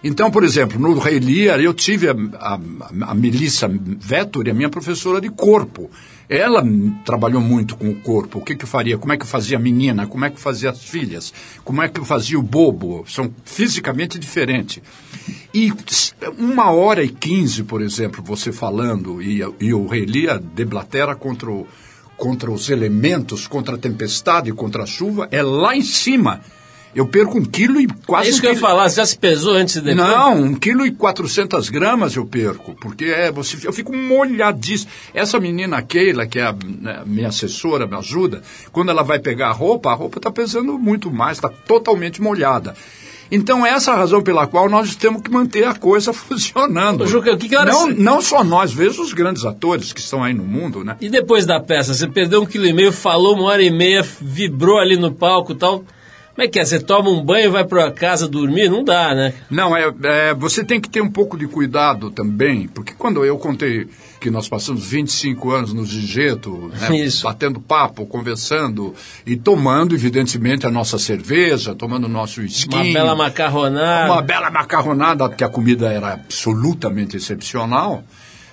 [0.03, 2.59] Então, por exemplo, no Rei Lear, eu tive a, a,
[3.09, 5.89] a Melissa Vettori, a minha professora de corpo.
[6.27, 6.63] Ela
[7.05, 8.39] trabalhou muito com o corpo.
[8.39, 8.97] O que que eu faria?
[8.97, 10.07] Como é que eu fazia a menina?
[10.07, 11.33] Como é que eu fazia as filhas?
[11.63, 13.05] Como é que eu fazia o bobo?
[13.07, 14.81] São fisicamente diferentes.
[15.53, 15.71] E
[16.38, 21.49] uma hora e quinze, por exemplo, você falando, e, e o Rei Lear deblatera contra,
[21.49, 21.67] o,
[22.17, 26.41] contra os elementos, contra a tempestade, contra a chuva, é lá em cima
[26.95, 28.27] eu perco um quilo e quase.
[28.27, 28.67] É isso um que eu ia quilo...
[28.67, 30.08] falar, você já se pesou antes e depois?
[30.08, 34.89] Não, um quilo e quatrocentas gramas eu perco, porque é, você, eu fico molhadíssimo.
[35.13, 39.49] Essa menina Keila, que é a, né, minha assessora, me ajuda, quando ela vai pegar
[39.49, 42.73] a roupa, a roupa está pesando muito mais, está totalmente molhada.
[43.31, 47.08] Então, essa é a razão pela qual nós temos que manter a coisa funcionando.
[47.08, 50.43] Juca, que que não, não só nós, veja os grandes atores que estão aí no
[50.43, 50.95] mundo, né?
[51.01, 54.05] E depois da peça, você perdeu um quilo e meio, falou uma hora e meia,
[54.21, 55.84] vibrou ali no palco e tal.
[56.36, 56.65] Como é que é?
[56.65, 58.69] Você toma um banho e vai para casa dormir?
[58.69, 59.34] Não dá, né?
[59.50, 63.38] Não, é, é, você tem que ter um pouco de cuidado também, porque quando eu
[63.38, 63.88] contei
[64.19, 68.93] que nós passamos 25 anos no Gigeto, né, batendo papo, conversando
[69.26, 72.76] e tomando, evidentemente, a nossa cerveja, tomando o nosso whisky.
[72.76, 74.12] Uma bela macarronada.
[74.12, 78.04] Uma bela macarronada, porque a comida era absolutamente excepcional.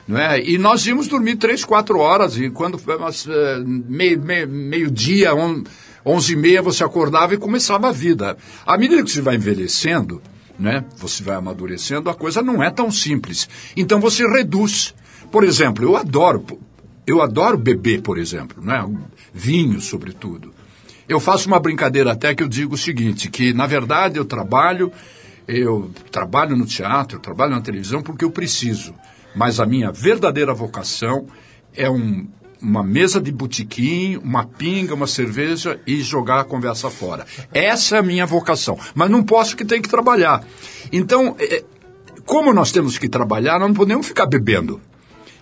[0.07, 0.41] Não é?
[0.41, 5.35] E nós íamos dormir três, quatro horas, e quando foi eh, meio, meio, meio dia,
[5.35, 5.63] um,
[6.05, 8.37] onze e meia você acordava e começava a vida.
[8.67, 10.23] À medida que você vai envelhecendo,
[10.59, 13.49] né, você vai amadurecendo, a coisa não é tão simples.
[13.77, 14.95] Então você reduz.
[15.31, 16.45] Por exemplo, eu adoro,
[17.07, 18.87] eu adoro beber, por exemplo, né,
[19.33, 20.53] vinho sobretudo.
[21.09, 24.93] Eu faço uma brincadeira até que eu digo o seguinte, que na verdade eu trabalho,
[25.49, 28.95] eu trabalho no teatro, eu trabalho na televisão porque eu preciso.
[29.35, 31.27] Mas a minha verdadeira vocação
[31.75, 32.27] é um
[32.63, 37.27] uma mesa de botequim, uma pinga, uma cerveja e jogar a conversa fora.
[37.53, 38.79] Essa é a minha vocação.
[38.95, 40.47] Mas não posso que tem que trabalhar.
[40.93, 41.65] Então, é,
[42.25, 44.81] como nós temos que trabalhar, nós não podemos ficar bebendo.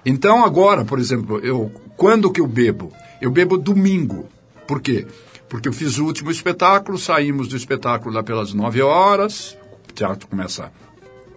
[0.05, 2.93] Então agora, por exemplo, eu quando que eu bebo?
[3.21, 4.27] Eu bebo domingo.
[4.67, 5.07] Por quê?
[5.49, 10.27] Porque eu fiz o último espetáculo, saímos do espetáculo lá pelas nove horas, o teatro
[10.27, 10.73] começa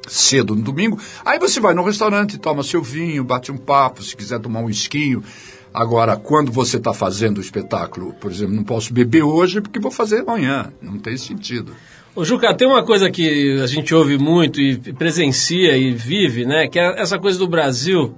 [0.07, 0.99] cedo no domingo.
[1.25, 4.69] Aí você vai no restaurante, toma seu vinho, bate um papo, se quiser tomar um
[4.69, 5.23] esquinho,
[5.73, 9.91] Agora, quando você está fazendo o espetáculo, por exemplo, não posso beber hoje porque vou
[9.91, 10.71] fazer amanhã.
[10.81, 11.73] Não tem sentido.
[12.15, 16.67] O Juca, tem uma coisa que a gente ouve muito e presencia e vive, né?
[16.67, 18.15] Que é essa coisa do Brasil,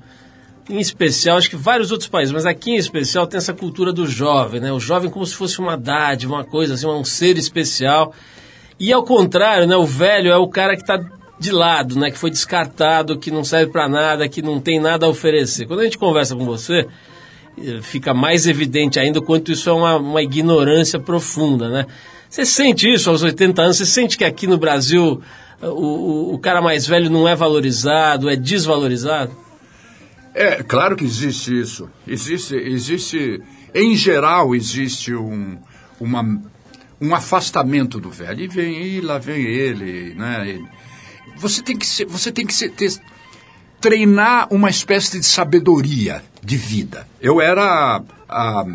[0.69, 4.05] em especial, acho que vários outros países, mas aqui em especial tem essa cultura do
[4.05, 4.73] jovem, né?
[4.73, 8.13] O jovem como se fosse uma dádiva, uma coisa assim, um ser especial.
[8.77, 9.77] E ao contrário, né?
[9.77, 10.99] O velho é o cara que está
[11.39, 12.11] de lado, né?
[12.11, 15.65] Que foi descartado, que não serve para nada, que não tem nada a oferecer.
[15.67, 16.85] Quando a gente conversa com você,
[17.81, 21.85] fica mais evidente ainda o quanto isso é uma, uma ignorância profunda, né?
[22.29, 23.77] Você sente isso aos 80 anos?
[23.77, 25.21] Você sente que aqui no Brasil
[25.61, 29.31] o, o, o cara mais velho não é valorizado, é desvalorizado?
[30.33, 31.89] É, claro que existe isso.
[32.05, 33.41] Existe, existe,
[33.73, 35.58] em geral, existe um,
[35.97, 36.41] uma,
[36.99, 38.41] um afastamento do velho.
[38.41, 40.49] E vem, e lá vem ele, né?
[40.49, 40.67] Ele.
[41.37, 42.91] Você tem que ser, você tem que ser, ter,
[43.79, 47.08] treinar uma espécie de sabedoria de vida.
[47.19, 48.65] Eu era a,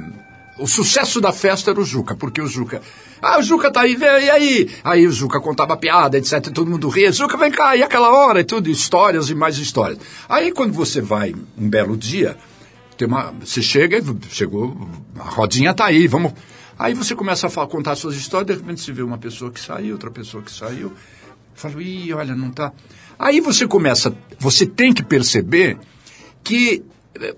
[0.59, 2.83] o sucesso da festa era o Juca, porque o Juca
[3.23, 4.71] ah, o Juca tá aí, vem, e aí?
[4.83, 7.13] Aí o Juca contava piada, etc, todo mundo ria.
[7.13, 9.99] Juca, vem cá, e aquela hora, e tudo, histórias e mais histórias.
[10.27, 12.37] Aí quando você vai um belo dia,
[12.97, 16.33] tem uma, você chega, chegou, a rodinha tá aí, vamos...
[16.79, 19.61] Aí você começa a falar, contar suas histórias, de repente você vê uma pessoa que
[19.61, 20.91] saiu, outra pessoa que saiu.
[21.55, 22.73] Fala, ih, olha, não tá...
[23.19, 25.77] Aí você começa, você tem que perceber
[26.43, 26.83] que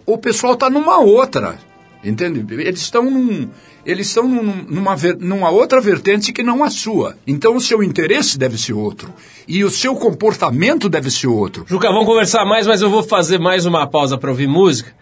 [0.07, 1.59] o pessoal está numa outra,
[2.05, 2.45] entende?
[2.55, 3.49] Eles estão num
[3.85, 7.17] eles estão num, numa, numa outra vertente que não a sua.
[7.27, 9.13] Então o seu interesse deve ser outro.
[9.47, 11.65] E o seu comportamento deve ser outro.
[11.69, 14.93] Juca, vamos conversar mais, mas eu vou fazer mais uma pausa para ouvir música.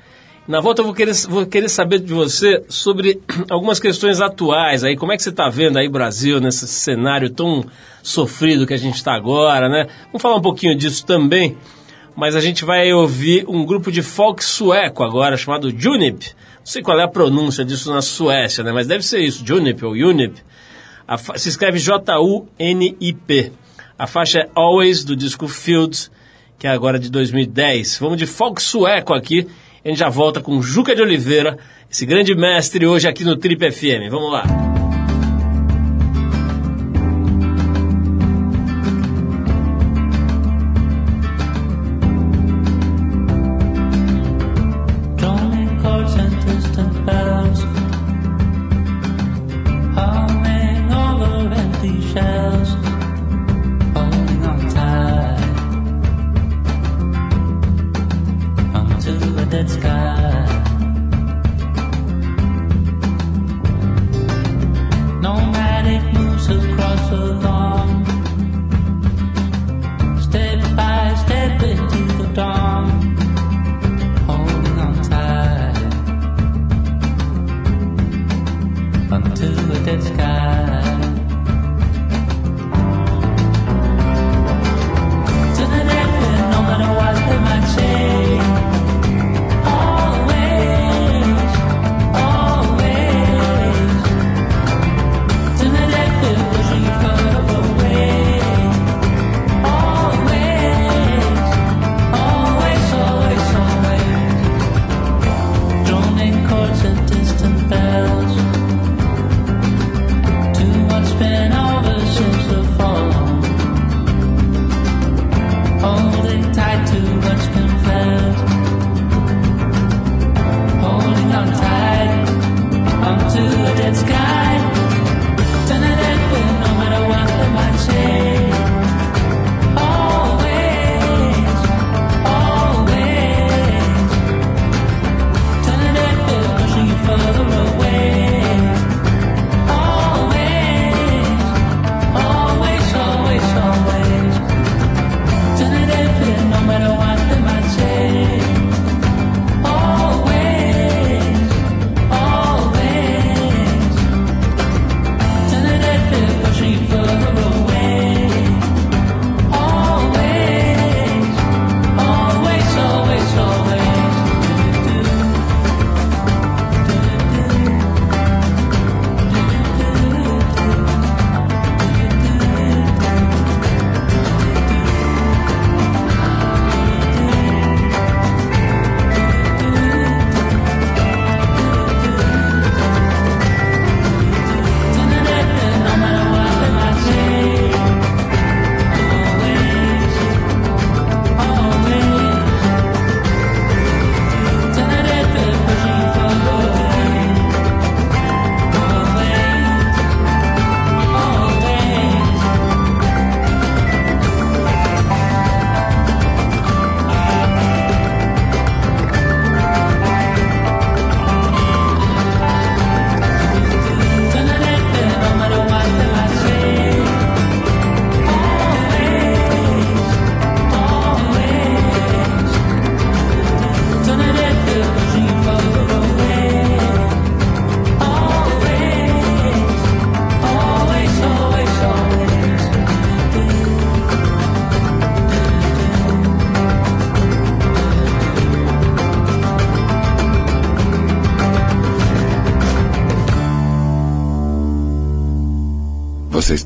[0.49, 4.97] Na volta eu vou querer, vou querer saber de você sobre algumas questões atuais aí.
[4.97, 7.65] Como é que você está vendo aí Brasil nesse cenário tão
[8.03, 9.87] sofrido que a gente está agora, né?
[10.07, 11.57] Vamos falar um pouquinho disso também.
[12.17, 16.83] Mas a gente vai ouvir um grupo de folk sueco agora chamado Junip não sei
[16.83, 18.71] qual é a pronúncia disso na Suécia, né?
[18.71, 20.37] Mas deve ser isso, Junip ou Unip.
[21.37, 23.53] se escreve J-U-N-I-P.
[23.99, 26.11] A faixa é Always, do disco Fields,
[26.59, 27.99] que é agora de 2010.
[27.99, 29.49] Vamos de folk sueco aqui.
[29.85, 31.59] A gente já volta com Juca de Oliveira,
[31.91, 34.11] esse grande mestre hoje aqui no Trip FM.
[34.11, 34.70] Vamos lá.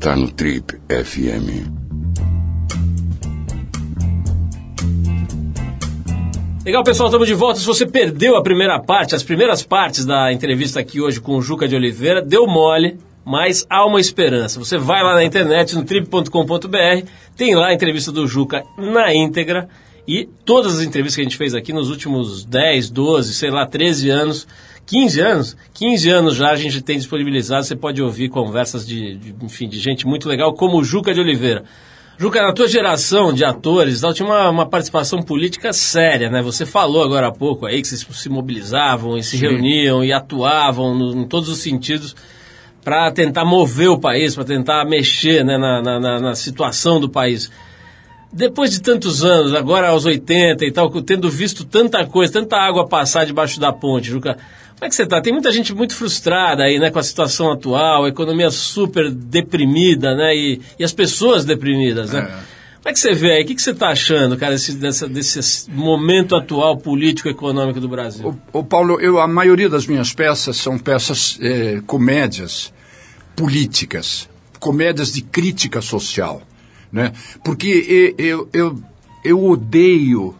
[0.05, 1.65] Está no Trip FM.
[6.63, 7.59] Legal, pessoal, estamos de volta.
[7.59, 11.41] Se você perdeu a primeira parte, as primeiras partes da entrevista aqui hoje com o
[11.41, 14.59] Juca de Oliveira, deu mole, mas há uma esperança.
[14.59, 19.67] Você vai lá na internet, no trip.com.br, tem lá a entrevista do Juca na íntegra
[20.07, 23.65] e todas as entrevistas que a gente fez aqui nos últimos 10, 12, sei lá,
[23.65, 24.47] 13 anos
[24.85, 25.57] 15 anos?
[25.73, 29.79] 15 anos já a gente tem disponibilizado, você pode ouvir conversas de, de enfim, de
[29.79, 31.63] gente muito legal, como o Juca de Oliveira.
[32.17, 36.41] Juca, na tua geração de atores, tal, tinha uma, uma, participação política séria, né?
[36.41, 39.47] Você falou agora há pouco aí que vocês se mobilizavam e se Sim.
[39.47, 42.15] reuniam e atuavam no, em todos os sentidos
[42.85, 47.51] para tentar mover o país, para tentar mexer né, na, na, na situação do país.
[48.31, 52.87] Depois de tantos anos, agora aos 80 e tal, tendo visto tanta coisa, tanta água
[52.87, 54.37] passar debaixo da ponte, Juca,
[54.75, 55.21] como é que você está?
[55.21, 60.13] Tem muita gente muito frustrada aí, né, com a situação atual, a economia super deprimida,
[60.15, 62.19] né, e, e as pessoas deprimidas, né?
[62.19, 62.55] É.
[62.85, 63.43] Como é que você vê aí?
[63.43, 68.37] O que, que você está achando, cara, desse, dessa, desse momento atual político-econômico do Brasil?
[68.53, 72.71] O, o, Paulo, eu, a maioria das minhas peças são peças, é, comédias
[73.35, 76.43] políticas, comédias de crítica social,
[76.91, 77.11] né?
[77.43, 78.83] Porque eu, eu,
[79.23, 80.35] eu odeio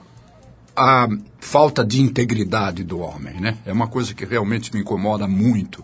[0.76, 1.08] a
[1.46, 3.60] falta de integridade do homem, né?
[3.66, 5.84] É uma coisa que realmente me incomoda muito.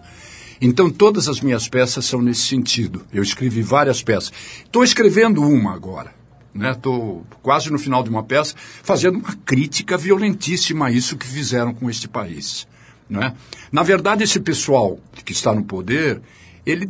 [0.59, 3.05] Então, todas as minhas peças são nesse sentido.
[3.13, 4.33] Eu escrevi várias peças.
[4.65, 6.13] Estou escrevendo uma agora.
[6.53, 7.37] Estou né?
[7.43, 11.89] quase no final de uma peça, fazendo uma crítica violentíssima a isso que fizeram com
[11.89, 12.67] este país.
[13.07, 13.33] Né?
[13.71, 16.21] Na verdade, esse pessoal que está no poder,
[16.65, 16.89] ele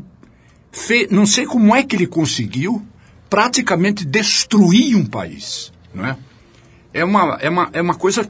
[0.71, 2.81] fez, não sei como é que ele conseguiu
[3.29, 5.73] praticamente destruir um país.
[5.93, 6.17] Não é?
[7.03, 8.27] Uma, é uma, é uma coisa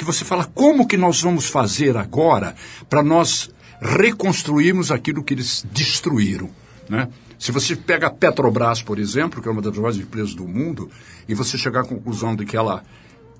[0.00, 2.54] que você fala, como que nós vamos fazer agora
[2.88, 3.50] para nós
[3.82, 6.48] reconstruirmos aquilo que eles destruíram,
[6.88, 7.06] né?
[7.38, 10.90] Se você pega a Petrobras, por exemplo, que é uma das maiores empresas do mundo,
[11.28, 12.82] e você chegar à conclusão de que ela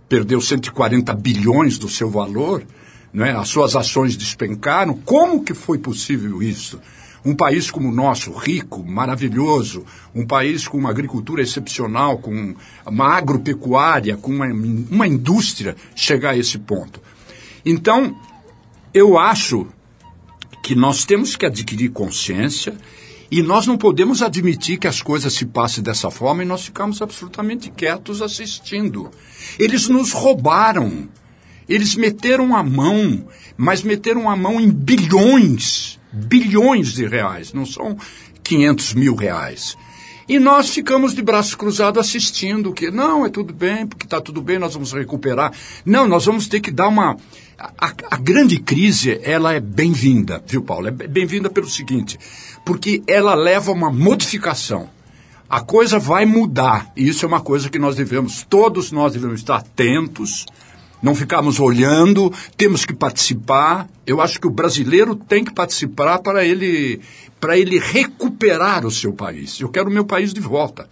[0.07, 2.63] perdeu 140 bilhões do seu valor,
[3.13, 3.35] né?
[3.35, 6.79] as suas ações despencaram, como que foi possível isso?
[7.25, 12.55] Um país como o nosso, rico, maravilhoso, um país com uma agricultura excepcional, com
[12.87, 17.01] uma agropecuária, com uma, uma indústria, chegar a esse ponto.
[17.65, 18.17] Então,
[18.95, 19.67] eu acho
[20.63, 22.75] que nós temos que adquirir consciência
[23.31, 27.01] e nós não podemos admitir que as coisas se passem dessa forma e nós ficamos
[27.01, 29.11] absolutamente quietos assistindo.
[29.59, 31.09] Eles nos roubaram.
[31.69, 37.97] Eles meteram a mão, mas meteram a mão em bilhões bilhões de reais, não são
[38.43, 39.77] 500 mil reais.
[40.31, 44.41] E nós ficamos de braços cruzados assistindo que não, é tudo bem, porque está tudo
[44.41, 45.53] bem, nós vamos recuperar.
[45.85, 47.17] Não, nós vamos ter que dar uma.
[47.59, 50.87] A, a grande crise, ela é bem-vinda, viu, Paulo?
[50.87, 52.17] É bem-vinda pelo seguinte,
[52.65, 54.89] porque ela leva uma modificação.
[55.49, 59.41] A coisa vai mudar, e isso é uma coisa que nós devemos, todos nós devemos
[59.41, 60.47] estar atentos,
[61.03, 63.89] não ficarmos olhando, temos que participar.
[64.07, 67.01] Eu acho que o brasileiro tem que participar para ele,
[67.41, 69.61] para ele recuperar o seu país.
[69.61, 70.89] Eu quero o meu país de volta.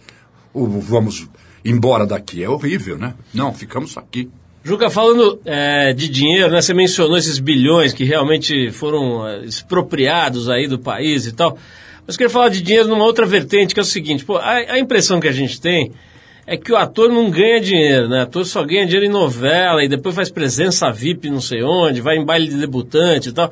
[0.53, 1.27] Ou vamos
[1.63, 2.43] embora daqui.
[2.43, 3.13] É horrível, né?
[3.33, 4.29] Não, ficamos aqui.
[4.63, 10.49] Juca, falando é, de dinheiro, né, você mencionou esses bilhões que realmente foram é, expropriados
[10.49, 11.57] aí do país e tal.
[12.05, 14.51] Mas eu queria falar de dinheiro numa outra vertente, que é o seguinte, pô, a,
[14.51, 15.93] a impressão que a gente tem
[16.51, 18.21] é que o ator não ganha dinheiro, né?
[18.21, 22.01] O ator só ganha dinheiro em novela e depois faz presença VIP não sei onde,
[22.01, 23.51] vai em baile de debutante e tal.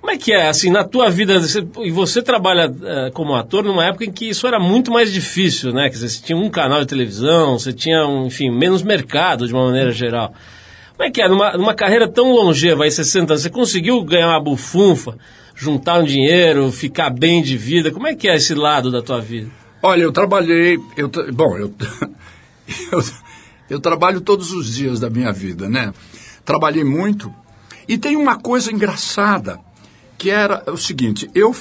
[0.00, 3.62] Como é que é, assim, na tua vida, você, e você trabalha uh, como ator
[3.62, 5.84] numa época em que isso era muito mais difícil, né?
[5.84, 9.52] Quer dizer, você tinha um canal de televisão, você tinha, um, enfim, menos mercado de
[9.52, 10.34] uma maneira geral.
[10.96, 14.30] Como é que é, numa, numa carreira tão longeva, aí 60 anos, você conseguiu ganhar
[14.30, 15.16] uma bufunfa,
[15.54, 17.92] juntar um dinheiro, ficar bem de vida?
[17.92, 19.48] Como é que é esse lado da tua vida?
[19.86, 20.80] Olha, eu trabalhei.
[20.96, 21.72] Eu, bom, eu,
[22.90, 23.04] eu,
[23.70, 25.94] eu trabalho todos os dias da minha vida, né?
[26.44, 27.32] Trabalhei muito.
[27.86, 29.60] E tem uma coisa engraçada,
[30.18, 31.54] que era o seguinte: eu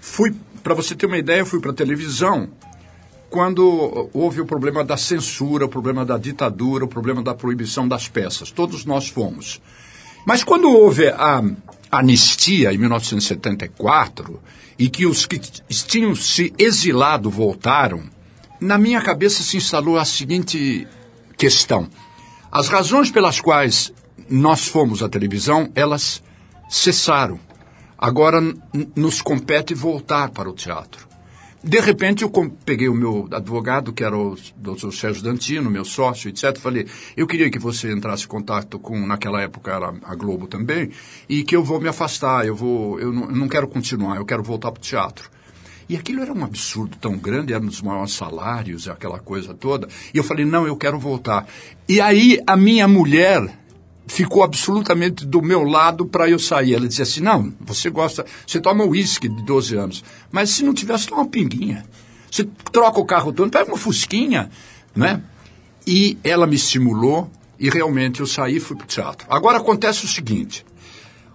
[0.00, 2.48] fui, para você ter uma ideia, eu fui para a televisão
[3.30, 8.08] quando houve o problema da censura, o problema da ditadura, o problema da proibição das
[8.08, 8.50] peças.
[8.50, 9.62] Todos nós fomos.
[10.26, 11.40] Mas quando houve a
[11.92, 14.40] anistia em 1974
[14.78, 18.02] e que os que tinham se exilado voltaram,
[18.58, 20.88] na minha cabeça se instalou a seguinte
[21.36, 21.88] questão:
[22.50, 23.92] as razões pelas quais
[24.30, 26.22] nós fomos à televisão, elas
[26.68, 27.38] cessaram.
[27.98, 28.40] Agora
[28.96, 31.11] nos compete voltar para o teatro.
[31.64, 32.30] De repente, eu
[32.64, 36.58] peguei o meu advogado, que era o doutor Sérgio Dantino, meu sócio, etc.
[36.58, 40.90] Falei, eu queria que você entrasse em contato com, naquela época era a Globo também,
[41.28, 44.24] e que eu vou me afastar, eu, vou, eu, não, eu não quero continuar, eu
[44.24, 45.30] quero voltar para o teatro.
[45.88, 49.86] E aquilo era um absurdo tão grande, eram os maiores salários, aquela coisa toda.
[50.12, 51.46] E eu falei, não, eu quero voltar.
[51.88, 53.61] E aí a minha mulher
[54.12, 56.74] ficou absolutamente do meu lado para eu sair.
[56.74, 60.74] Ela dizia assim, não, você gosta, você toma uísque de 12 anos, mas se não
[60.74, 61.82] tivesse, toma uma pinguinha.
[62.30, 64.50] Você troca o carro todo, pega uma fusquinha,
[64.94, 65.22] né?
[65.86, 69.26] E ela me estimulou e realmente eu saí e fui para o teatro.
[69.30, 70.64] Agora acontece o seguinte,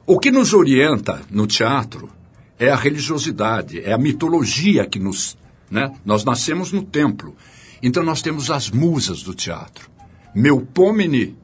[0.06, 2.12] o que nos orienta no teatro
[2.60, 5.36] é a religiosidade, é a mitologia que nos.
[5.70, 5.92] Né?
[6.06, 7.36] Nós nascemos no templo.
[7.82, 9.90] Então nós temos as musas do teatro.
[10.34, 11.36] Melpomene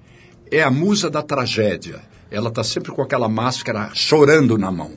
[0.53, 1.99] é a musa da tragédia.
[2.29, 4.91] Ela está sempre com aquela máscara chorando na mão.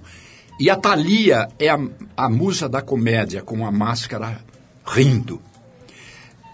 [0.60, 1.78] E a Thalia é a,
[2.16, 4.40] a musa da comédia, com a máscara
[4.86, 5.40] rindo.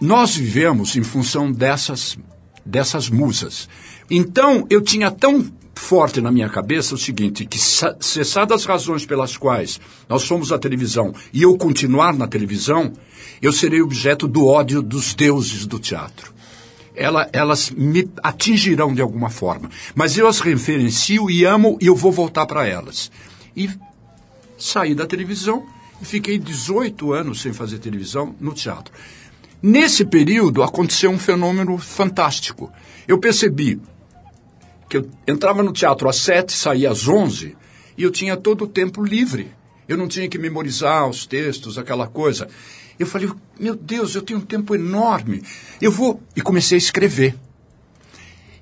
[0.00, 2.16] Nós vivemos em função dessas,
[2.64, 3.68] dessas musas.
[4.08, 9.36] Então, eu tinha tão forte na minha cabeça o seguinte, que cessadas as razões pelas
[9.36, 12.92] quais nós somos a televisão e eu continuar na televisão,
[13.40, 16.32] eu serei objeto do ódio dos deuses do teatro.
[16.94, 21.96] Ela, elas me atingirão de alguma forma, mas eu as referencio e amo e eu
[21.96, 23.10] vou voltar para elas.
[23.56, 23.70] E
[24.58, 25.66] saí da televisão
[26.00, 28.92] e fiquei 18 anos sem fazer televisão no teatro.
[29.62, 32.70] Nesse período aconteceu um fenômeno fantástico.
[33.06, 33.80] Eu percebi
[34.88, 37.56] que eu entrava no teatro às sete, saía às onze,
[37.96, 39.50] e eu tinha todo o tempo livre.
[39.88, 42.48] Eu não tinha que memorizar os textos, aquela coisa.
[43.02, 45.42] Eu falei, meu Deus, eu tenho um tempo enorme.
[45.80, 46.20] Eu vou.
[46.34, 47.34] E comecei a escrever.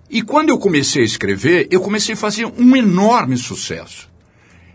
[0.09, 4.09] E quando eu comecei a escrever, eu comecei a fazer um enorme sucesso.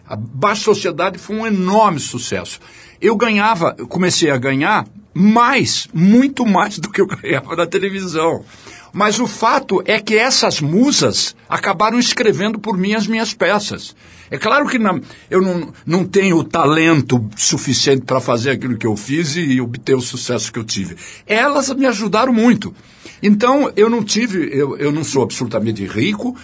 [0.07, 2.59] A Baixa Sociedade foi um enorme sucesso.
[3.01, 8.45] Eu ganhava, eu comecei a ganhar mais, muito mais do que eu ganhava na televisão.
[8.93, 13.95] Mas o fato é que essas musas acabaram escrevendo por mim as minhas peças.
[14.30, 14.99] É claro que não,
[15.30, 19.95] eu não, não tenho o talento suficiente para fazer aquilo que eu fiz e obter
[19.95, 20.95] o sucesso que eu tive.
[21.28, 22.73] Elas me ajudaram muito.
[23.21, 26.36] Então, eu não tive, eu, eu não sou absolutamente rico,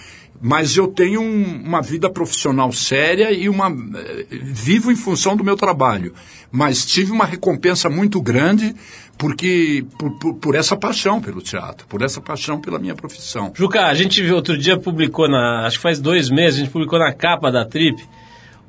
[0.42, 5.44] mas eu tenho um, uma vida profissional séria e uma eh, vivo em função do
[5.44, 6.14] meu trabalho.
[6.52, 8.76] Mas tive uma recompensa muito grande
[9.20, 13.54] porque por, por, por, essa paixão pelo teatro, por essa paixão pela minha profissão.
[13.56, 16.98] Juca, a gente outro dia publicou na, acho que faz dois meses, a gente publicou
[16.98, 18.04] na capa da Trip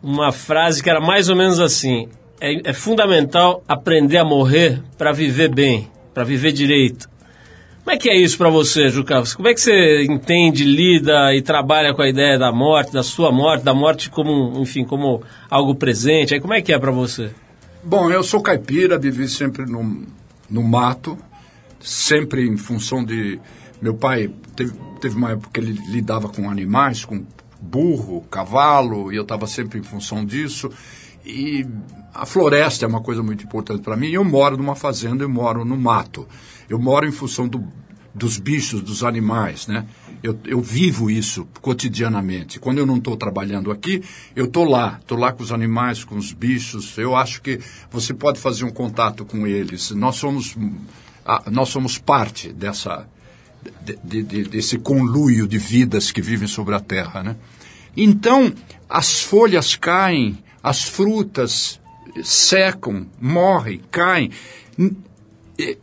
[0.02, 2.06] uma frase que era mais ou menos assim:
[2.38, 7.08] é, é fundamental aprender a morrer para viver bem, para viver direito.
[7.84, 9.22] Como é que é isso para você, Juca?
[9.36, 13.32] Como é que você entende, lida e trabalha com a ideia da morte, da sua
[13.32, 15.20] morte, da morte como, enfim, como
[15.50, 16.32] algo presente?
[16.32, 17.30] Aí como é que é para você?
[17.82, 20.06] Bom, eu sou caipira, vivi sempre no,
[20.48, 21.18] no mato,
[21.80, 23.40] sempre em função de
[23.80, 27.26] meu pai teve, teve uma época que ele lidava com animais, com
[27.60, 30.70] burro, cavalo, e eu estava sempre em função disso.
[31.26, 31.66] E
[32.14, 34.10] a floresta é uma coisa muito importante para mim.
[34.10, 36.28] Eu moro numa fazenda, eu moro no mato.
[36.72, 37.62] Eu moro em função do,
[38.14, 39.84] dos bichos, dos animais, né?
[40.22, 42.58] Eu, eu vivo isso cotidianamente.
[42.58, 44.02] Quando eu não estou trabalhando aqui,
[44.34, 46.96] eu estou lá, estou lá com os animais, com os bichos.
[46.96, 47.60] Eu acho que
[47.90, 49.90] você pode fazer um contato com eles.
[49.90, 50.56] Nós somos,
[51.26, 53.06] ah, nós somos parte dessa,
[54.02, 57.36] de, de, desse conluio de vidas que vivem sobre a Terra, né?
[57.94, 58.50] Então,
[58.88, 61.78] as folhas caem, as frutas
[62.22, 64.30] secam, morrem, caem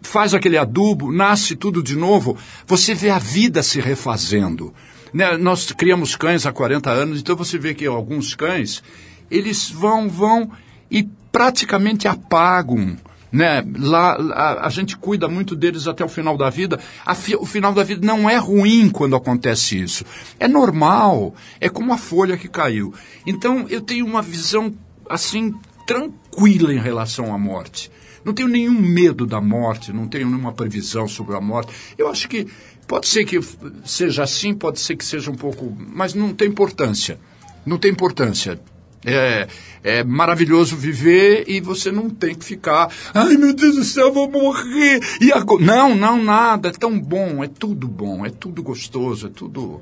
[0.01, 4.73] faz aquele adubo, nasce tudo de novo, você vê a vida se refazendo.
[5.13, 5.37] Né?
[5.37, 8.83] Nós criamos cães há 40 anos, então você vê que alguns cães,
[9.29, 10.51] eles vão, vão
[10.89, 12.97] e praticamente apagam.
[13.31, 13.63] Né?
[13.77, 16.79] Lá, a, a gente cuida muito deles até o final da vida.
[17.15, 20.03] Fi, o final da vida não é ruim quando acontece isso.
[20.39, 21.35] É normal.
[21.59, 22.93] É como a folha que caiu.
[23.27, 24.73] Então eu tenho uma visão
[25.07, 25.53] assim
[25.85, 27.91] tranquila em relação à morte.
[28.23, 31.73] Não tenho nenhum medo da morte, não tenho nenhuma previsão sobre a morte.
[31.97, 32.47] Eu acho que
[32.87, 33.39] pode ser que
[33.85, 35.75] seja assim, pode ser que seja um pouco.
[35.77, 37.19] Mas não tem importância.
[37.65, 38.59] Não tem importância.
[39.05, 39.47] É,
[39.81, 42.91] é maravilhoso viver e você não tem que ficar.
[43.13, 44.99] Ai meu Deus do céu, vou morrer.
[45.21, 45.63] E agora?
[45.63, 46.69] Não, não, nada.
[46.69, 49.79] É tão bom, é tudo bom, é tudo gostoso, é tudo,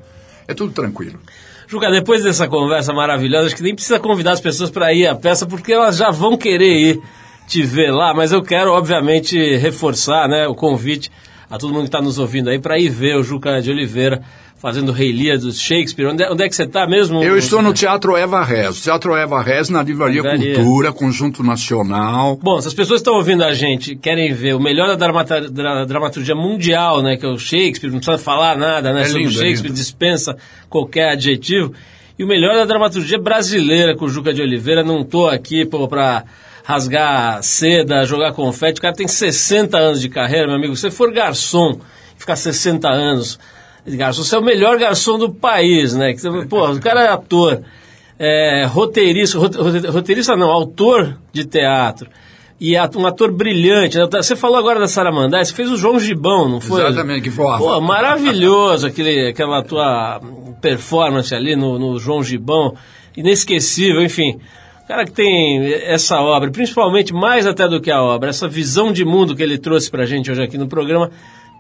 [0.48, 1.20] é tudo tranquilo.
[1.68, 5.16] Juca, depois dessa conversa maravilhosa, acho que nem precisa convidar as pessoas para ir à
[5.16, 7.02] peça, porque elas já vão querer ir
[7.48, 11.10] te ver lá, mas eu quero, obviamente, reforçar né, o convite
[11.50, 14.22] a todo mundo que está nos ouvindo aí para ir ver o Juca de Oliveira
[14.58, 16.08] fazendo Rei Lear do Shakespeare.
[16.08, 17.24] Onde é, onde é que você está mesmo?
[17.24, 18.82] Eu estou no Teatro Eva Rez.
[18.82, 20.56] Teatro Eva Rez na Livraria, Livraria.
[20.56, 22.38] Cultura, Conjunto Nacional.
[22.42, 27.02] Bom, se as pessoas estão ouvindo a gente querem ver o melhor da, dramaturgia mundial,
[27.02, 29.72] né, que é o Shakespeare, não precisa falar nada né, é sobre lindo, é Shakespeare,
[29.72, 30.36] é dispensa
[30.70, 31.72] qualquer adjetivo.
[32.18, 36.24] E o melhor da dramaturgia brasileira com o Juca de Oliveira, não estou aqui para
[36.68, 38.80] rasgar seda, jogar confete.
[38.80, 40.76] O cara tem 60 anos de carreira, meu amigo.
[40.76, 41.80] Se você for garçom,
[42.18, 43.40] ficar 60 anos
[43.86, 46.14] de garçom, você é o melhor garçom do país, né?
[46.50, 47.62] Pô, o cara é ator,
[48.20, 52.10] é, roteirista, rote- rote- roteirista não, autor de teatro.
[52.60, 53.98] E at- um ator brilhante.
[53.98, 54.06] né?
[54.12, 56.82] Você falou agora da Sara Mandai, você fez o João Gibão, não foi?
[56.86, 57.60] Exatamente, que voava.
[57.64, 60.20] Pô, maravilhoso aquele, aquela tua
[60.60, 62.76] performance ali no, no João Gibão,
[63.16, 64.38] inesquecível, enfim.
[64.88, 69.04] Cara que tem essa obra, principalmente mais até do que a obra, essa visão de
[69.04, 71.12] mundo que ele trouxe pra gente hoje aqui no programa,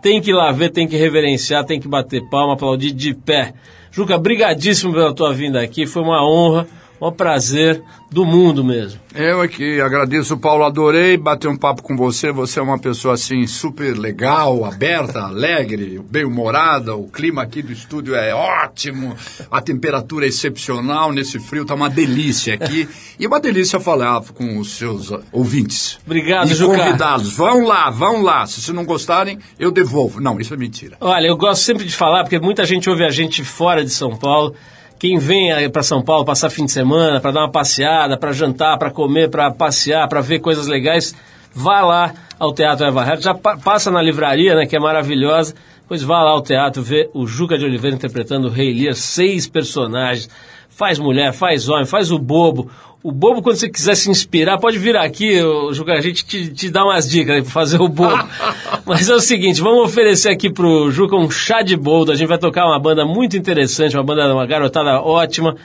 [0.01, 3.53] tem que ir lá ver, tem que reverenciar, tem que bater palma, aplaudir de pé.
[3.91, 6.65] Juca, brigadíssimo pela tua vinda aqui, foi uma honra,
[6.99, 8.99] um prazer do mundo mesmo.
[9.13, 12.31] Eu aqui agradeço, Paulo, adorei bater um papo com você.
[12.31, 16.95] Você é uma pessoa assim super legal, aberta, alegre, bem-humorada.
[16.95, 19.15] O clima aqui do estúdio é ótimo,
[19.51, 22.87] a temperatura é excepcional nesse frio, tá uma delícia aqui.
[23.19, 25.99] E uma delícia falar com os seus ouvintes.
[26.05, 26.77] Obrigado, e Juca.
[26.77, 27.31] convidados.
[27.33, 28.45] Vão lá, vão lá.
[28.45, 30.21] Se vocês não gostarem, eu devolvo.
[30.21, 30.97] Não, isso é mentira.
[31.01, 34.15] Olha, eu gosto sempre de falar, porque muita gente ouve a gente fora de São
[34.15, 34.55] Paulo.
[34.99, 38.77] Quem vem para São Paulo passar fim de semana, para dar uma passeada, para jantar,
[38.77, 41.15] para comer, para passear, para ver coisas legais,
[41.53, 43.21] vá lá ao Teatro Eva Herta.
[43.21, 45.53] Já pa- passa na livraria, né, que é maravilhosa.
[45.81, 49.47] Depois vá lá ao teatro ver o Juca de Oliveira interpretando o Rei Lear, seis
[49.47, 50.29] personagens.
[50.77, 52.69] Faz mulher, faz homem, faz o bobo.
[53.01, 55.39] O bobo, quando você quiser se inspirar, pode vir aqui,
[55.71, 58.29] Juca, a gente te, te dá umas dicas pra fazer o bobo.
[58.85, 62.11] Mas é o seguinte, vamos oferecer aqui pro Juca um chá de boldo.
[62.11, 65.55] A gente vai tocar uma banda muito interessante, uma banda, uma garotada ótima,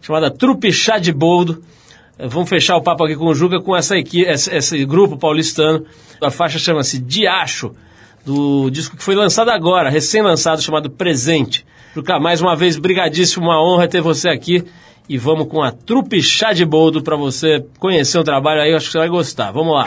[0.00, 1.64] chamada Trupe Chá de Boldo.
[2.16, 5.16] Eh, Vamos fechar o papo aqui com o Juca com essa equipe, esse, esse grupo
[5.16, 5.84] paulistano.
[6.22, 7.74] A faixa chama-se Diacho,
[8.24, 11.66] do disco que foi lançado agora, recém-lançado, chamado Presente.
[11.94, 14.64] Juca, mais uma vez, brigadíssimo, uma honra ter você aqui.
[15.08, 18.86] E vamos com a Trupe Chá de Boldo para você conhecer o trabalho aí, acho
[18.86, 19.50] que você vai gostar.
[19.50, 19.86] Vamos lá.